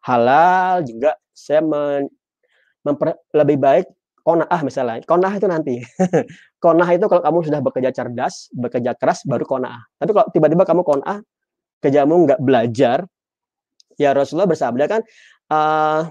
halal 0.05 0.85
juga 0.85 1.17
saya 1.33 1.65
memper, 2.85 3.17
lebih 3.33 3.57
baik 3.57 3.87
kona'ah 4.23 4.61
misalnya. 4.67 5.03
Kona'ah 5.05 5.35
itu 5.37 5.47
nanti. 5.47 5.75
kona'ah 6.65 6.91
itu 6.95 7.07
kalau 7.07 7.23
kamu 7.23 7.39
sudah 7.47 7.61
bekerja 7.63 7.91
cerdas, 7.95 8.51
bekerja 8.55 8.95
keras, 8.99 9.25
baru 9.25 9.45
kona'ah. 9.47 9.83
Tapi 9.99 10.11
kalau 10.15 10.29
tiba-tiba 10.35 10.65
kamu 10.67 10.83
kona'ah, 10.83 11.19
kerjamu 11.83 12.27
nggak 12.27 12.41
belajar, 12.43 13.07
ya 13.99 14.15
Rasulullah 14.15 14.51
bersabda 14.51 14.85
kan, 14.91 15.01
uh, 15.51 16.11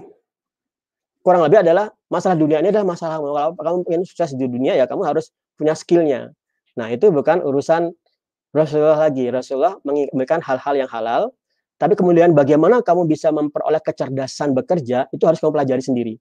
kurang 1.24 1.44
lebih 1.44 1.60
adalah 1.60 1.92
masalah 2.08 2.36
dunia 2.40 2.64
ini 2.64 2.72
adalah 2.72 2.88
masalah 2.88 3.20
kalau 3.20 3.52
kamu 3.52 3.78
ingin 3.92 4.02
sukses 4.08 4.32
di 4.32 4.48
dunia 4.48 4.72
ya 4.72 4.88
kamu 4.88 5.04
harus 5.04 5.28
punya 5.60 5.76
skillnya. 5.76 6.32
Nah 6.78 6.88
itu 6.88 7.12
bukan 7.12 7.44
urusan 7.44 7.92
Rasulullah 8.56 9.08
lagi. 9.08 9.28
Rasulullah 9.28 9.76
memberikan 9.84 10.40
hal-hal 10.40 10.74
yang 10.80 10.88
halal, 10.88 11.36
tapi 11.76 11.94
kemudian 11.94 12.32
bagaimana 12.32 12.80
kamu 12.80 13.04
bisa 13.04 13.28
memperoleh 13.28 13.78
kecerdasan 13.84 14.56
bekerja 14.56 15.06
itu 15.12 15.22
harus 15.28 15.38
kamu 15.38 15.52
pelajari 15.52 15.82
sendiri 15.84 16.14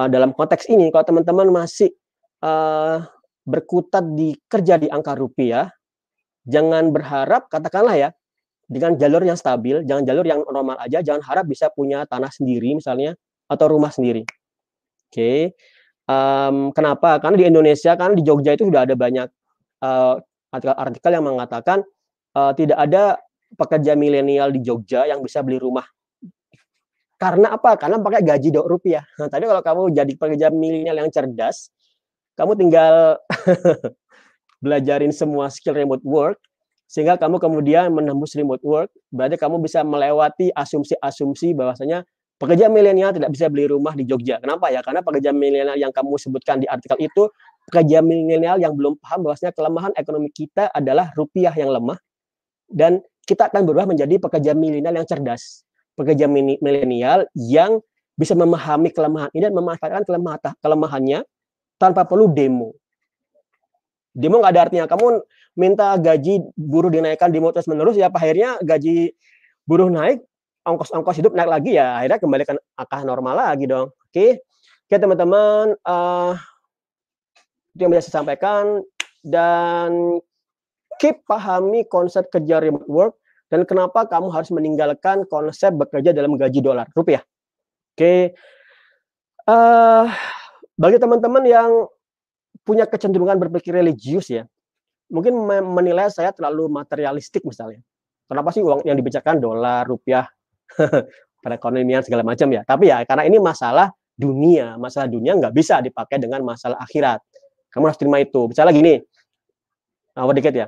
uh, 0.00 0.08
dalam 0.08 0.32
konteks 0.32 0.64
ini 0.72 0.88
kalau 0.88 1.04
teman-teman 1.04 1.52
masih 1.52 1.92
uh, 2.40 3.04
berkutat 3.44 4.04
di 4.16 4.32
kerja 4.48 4.80
di 4.80 4.88
angka 4.88 5.12
rupiah, 5.12 5.68
jangan 6.48 6.88
berharap 6.88 7.52
katakanlah 7.52 7.96
ya 7.96 8.08
dengan 8.70 8.96
jalur 8.96 9.20
yang 9.26 9.36
stabil, 9.36 9.82
jangan 9.84 10.06
jalur 10.06 10.24
yang 10.24 10.40
normal 10.48 10.78
aja, 10.80 11.04
jangan 11.04 11.20
harap 11.26 11.44
bisa 11.44 11.68
punya 11.74 12.06
tanah 12.08 12.30
sendiri 12.32 12.78
misalnya 12.78 13.18
atau 13.50 13.66
rumah 13.66 13.90
sendiri. 13.90 14.22
Oke, 15.10 15.10
okay. 15.10 15.38
um, 16.06 16.70
kenapa? 16.70 17.18
Karena 17.18 17.36
di 17.42 17.46
Indonesia 17.50 17.98
kan 17.98 18.14
di 18.14 18.22
Jogja 18.22 18.54
itu 18.54 18.70
sudah 18.70 18.86
ada 18.86 18.94
banyak 18.94 19.26
uh, 19.82 20.22
artikel-artikel 20.54 21.10
yang 21.18 21.26
mengatakan 21.26 21.82
uh, 22.38 22.54
tidak 22.54 22.78
ada 22.78 23.18
pekerja 23.58 23.98
milenial 23.98 24.54
di 24.54 24.62
Jogja 24.62 25.10
yang 25.10 25.18
bisa 25.18 25.42
beli 25.42 25.58
rumah 25.58 25.82
karena 27.20 27.52
apa? 27.52 27.76
Karena 27.76 28.00
pakai 28.00 28.24
gaji 28.24 28.48
dok 28.48 28.64
rupiah. 28.64 29.04
Nah, 29.20 29.28
tadi 29.28 29.44
kalau 29.44 29.60
kamu 29.60 29.82
jadi 29.92 30.12
pekerja 30.16 30.48
milenial 30.48 31.04
yang 31.04 31.12
cerdas, 31.12 31.68
kamu 32.32 32.56
tinggal 32.56 33.20
belajarin 34.64 35.12
semua 35.12 35.52
skill 35.52 35.76
remote 35.76 36.00
work, 36.00 36.40
sehingga 36.88 37.20
kamu 37.20 37.36
kemudian 37.36 37.92
menembus 37.92 38.32
remote 38.32 38.64
work, 38.64 38.88
berarti 39.12 39.36
kamu 39.36 39.60
bisa 39.60 39.84
melewati 39.84 40.48
asumsi-asumsi 40.56 41.52
bahwasanya 41.52 42.08
pekerja 42.40 42.72
milenial 42.72 43.12
tidak 43.12 43.36
bisa 43.36 43.52
beli 43.52 43.68
rumah 43.68 43.92
di 43.92 44.08
Jogja. 44.08 44.40
Kenapa 44.40 44.72
ya? 44.72 44.80
Karena 44.80 45.04
pekerja 45.04 45.28
milenial 45.36 45.76
yang 45.76 45.92
kamu 45.92 46.16
sebutkan 46.16 46.64
di 46.64 46.66
artikel 46.72 46.96
itu 47.04 47.28
pekerja 47.68 48.00
milenial 48.00 48.56
yang 48.56 48.72
belum 48.72 48.96
paham 48.96 49.28
bahwasanya 49.28 49.52
kelemahan 49.52 49.92
ekonomi 49.92 50.32
kita 50.32 50.72
adalah 50.72 51.12
rupiah 51.12 51.52
yang 51.52 51.68
lemah 51.68 52.00
dan 52.72 53.04
kita 53.28 53.52
akan 53.52 53.68
berubah 53.68 53.92
menjadi 53.92 54.16
pekerja 54.16 54.56
milenial 54.56 54.96
yang 54.96 55.04
cerdas 55.04 55.68
pekerja 56.00 56.24
milenial 56.32 57.28
yang 57.36 57.84
bisa 58.16 58.32
memahami 58.32 58.88
kelemahan 58.88 59.28
ini 59.36 59.52
dan 59.52 59.54
memanfaatkan 59.56 60.04
kelemahan 60.08 60.40
kelemahannya 60.64 61.20
tanpa 61.76 62.08
perlu 62.08 62.32
demo. 62.32 62.72
Demo 64.16 64.40
nggak 64.40 64.52
ada 64.56 64.62
artinya. 64.64 64.84
Kamu 64.88 65.20
minta 65.60 65.92
gaji 66.00 66.40
buruh 66.56 66.88
dinaikkan 66.88 67.28
demo 67.28 67.52
terus 67.52 67.68
menerus 67.68 68.00
ya 68.00 68.08
akhirnya 68.08 68.56
gaji 68.64 69.12
buruh 69.68 69.92
naik, 69.92 70.24
ongkos-ongkos 70.64 71.20
hidup 71.20 71.32
naik 71.36 71.52
lagi 71.52 71.76
ya 71.76 72.00
akhirnya 72.00 72.18
kembalikan 72.18 72.56
angka 72.80 73.04
normal 73.04 73.36
lagi 73.36 73.68
dong. 73.68 73.92
Oke, 74.08 74.40
oke 74.88 74.96
teman-teman, 74.96 75.76
uh, 75.84 76.32
itu 77.76 77.80
yang 77.84 77.92
bisa 77.92 78.08
saya 78.08 78.24
sampaikan 78.24 78.82
dan 79.22 80.18
keep 80.98 81.22
pahami 81.28 81.84
konsep 81.88 82.28
kerja 82.28 82.60
remote 82.60 82.88
work 82.88 83.14
dan 83.50 83.66
kenapa 83.66 84.06
kamu 84.06 84.30
harus 84.30 84.54
meninggalkan 84.54 85.26
konsep 85.26 85.74
bekerja 85.74 86.14
dalam 86.14 86.38
gaji 86.38 86.62
dolar 86.62 86.86
rupiah. 86.94 87.20
Oke, 87.98 87.98
okay. 87.98 88.20
uh, 89.50 90.06
bagi 90.78 90.96
teman-teman 91.02 91.44
yang 91.44 91.70
punya 92.62 92.86
kecenderungan 92.86 93.36
berpikir 93.36 93.74
religius 93.74 94.30
ya, 94.30 94.46
mungkin 95.10 95.34
menilai 95.74 96.08
saya 96.08 96.30
terlalu 96.30 96.70
materialistik 96.70 97.42
misalnya. 97.42 97.82
Kenapa 98.30 98.54
sih 98.54 98.62
uang 98.62 98.86
yang 98.86 98.94
dibicarakan 98.94 99.42
dolar, 99.42 99.82
rupiah, 99.82 100.30
perekonomian 101.42 102.06
segala 102.06 102.22
macam 102.22 102.46
ya. 102.54 102.62
Tapi 102.62 102.94
ya 102.94 103.02
karena 103.02 103.26
ini 103.26 103.42
masalah 103.42 103.90
dunia, 104.14 104.78
masalah 104.78 105.10
dunia 105.10 105.34
nggak 105.34 105.50
bisa 105.50 105.82
dipakai 105.82 106.22
dengan 106.22 106.46
masalah 106.46 106.78
akhirat. 106.78 107.18
Kamu 107.74 107.90
harus 107.90 107.98
terima 107.98 108.22
itu. 108.22 108.46
Misalnya 108.46 108.72
gini, 108.72 108.94
uh, 110.14 110.30
dikit 110.30 110.54
ya. 110.54 110.66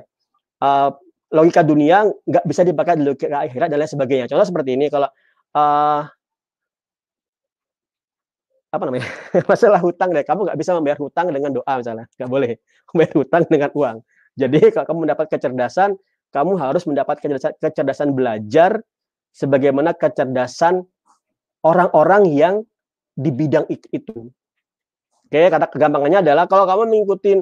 Uh, 0.59 0.91
logika 1.33 1.65
dunia 1.65 2.05
nggak 2.05 2.45
bisa 2.45 2.61
dipakai 2.61 3.01
di 3.01 3.09
logika 3.09 3.41
akhirat 3.41 3.67
dan 3.73 3.77
lain 3.81 3.89
sebagainya. 3.89 4.25
Contoh 4.29 4.45
seperti 4.45 4.77
ini, 4.77 4.85
kalau 4.93 5.09
uh, 5.57 6.01
apa 8.73 8.83
namanya? 8.85 9.05
Masalah 9.49 9.81
hutang 9.81 10.13
deh 10.13 10.21
kamu 10.21 10.45
nggak 10.49 10.57
bisa 10.61 10.71
membayar 10.77 10.99
hutang 11.01 11.33
dengan 11.33 11.51
doa 11.53 11.73
misalnya. 11.81 12.05
Nggak 12.17 12.29
boleh 12.29 12.51
membayar 12.93 13.13
hutang 13.17 13.43
dengan 13.49 13.69
uang. 13.73 13.97
Jadi 14.33 14.59
kalau 14.73 14.85
kamu 14.85 14.99
mendapat 15.09 15.25
kecerdasan 15.29 15.97
kamu 16.33 16.57
harus 16.57 16.83
mendapat 16.89 17.21
kecerdasan, 17.21 17.53
kecerdasan 17.61 18.09
belajar 18.17 18.81
sebagaimana 19.33 19.93
kecerdasan 19.93 20.81
orang-orang 21.61 22.29
yang 22.33 22.55
di 23.13 23.29
bidang 23.29 23.69
itu. 23.69 24.33
Oke 25.29 25.49
kata 25.49 25.69
kegampangannya 25.69 26.25
adalah 26.25 26.45
kalau 26.49 26.65
kamu 26.65 26.89
mengikuti 26.89 27.41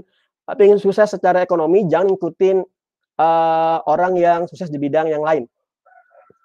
ingin 0.59 0.79
sukses 0.79 1.07
secara 1.15 1.39
ekonomi 1.39 1.87
jangan 1.87 2.11
ikutin 2.11 2.59
uh, 3.21 3.77
orang 3.85 4.17
yang 4.17 4.49
sukses 4.49 4.73
di 4.73 4.81
bidang 4.81 5.05
yang 5.13 5.21
lain 5.21 5.45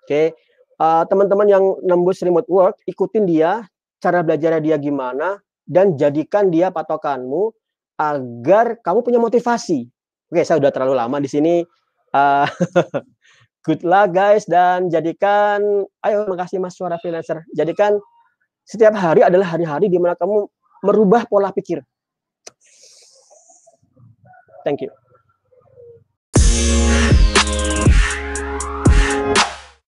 oke 0.04 0.36
uh, 0.76 1.02
teman-teman 1.08 1.48
yang 1.48 1.64
nembus 1.80 2.20
remote 2.20 2.46
work 2.52 2.76
ikutin 2.84 3.24
dia 3.24 3.64
cara 4.00 4.20
belajarnya 4.22 4.60
dia 4.62 4.76
gimana, 4.78 5.40
dan 5.66 5.96
jadikan 5.96 6.52
dia 6.52 6.70
patokanmu 6.70 7.52
agar 7.96 8.78
kamu 8.84 9.02
punya 9.02 9.18
motivasi. 9.20 9.88
Oke, 10.30 10.42
saya 10.44 10.60
udah 10.60 10.70
terlalu 10.70 10.94
lama 10.94 11.16
di 11.18 11.30
sini. 11.30 11.54
Uh, 12.12 12.46
good 13.66 13.82
luck 13.82 14.14
guys 14.14 14.46
dan 14.46 14.86
jadikan, 14.92 15.58
ayo 16.06 16.18
makasih 16.30 16.62
Mas 16.62 16.78
Suara 16.78 17.00
Freelancer. 17.02 17.42
Jadikan 17.50 17.98
setiap 18.62 18.94
hari 18.94 19.26
adalah 19.26 19.58
hari-hari 19.58 19.90
di 19.90 19.98
mana 19.98 20.14
kamu 20.14 20.46
merubah 20.86 21.26
pola 21.26 21.50
pikir. 21.50 21.82
Thank 24.62 24.82
you. 24.82 25.05
Bye. 27.46 27.75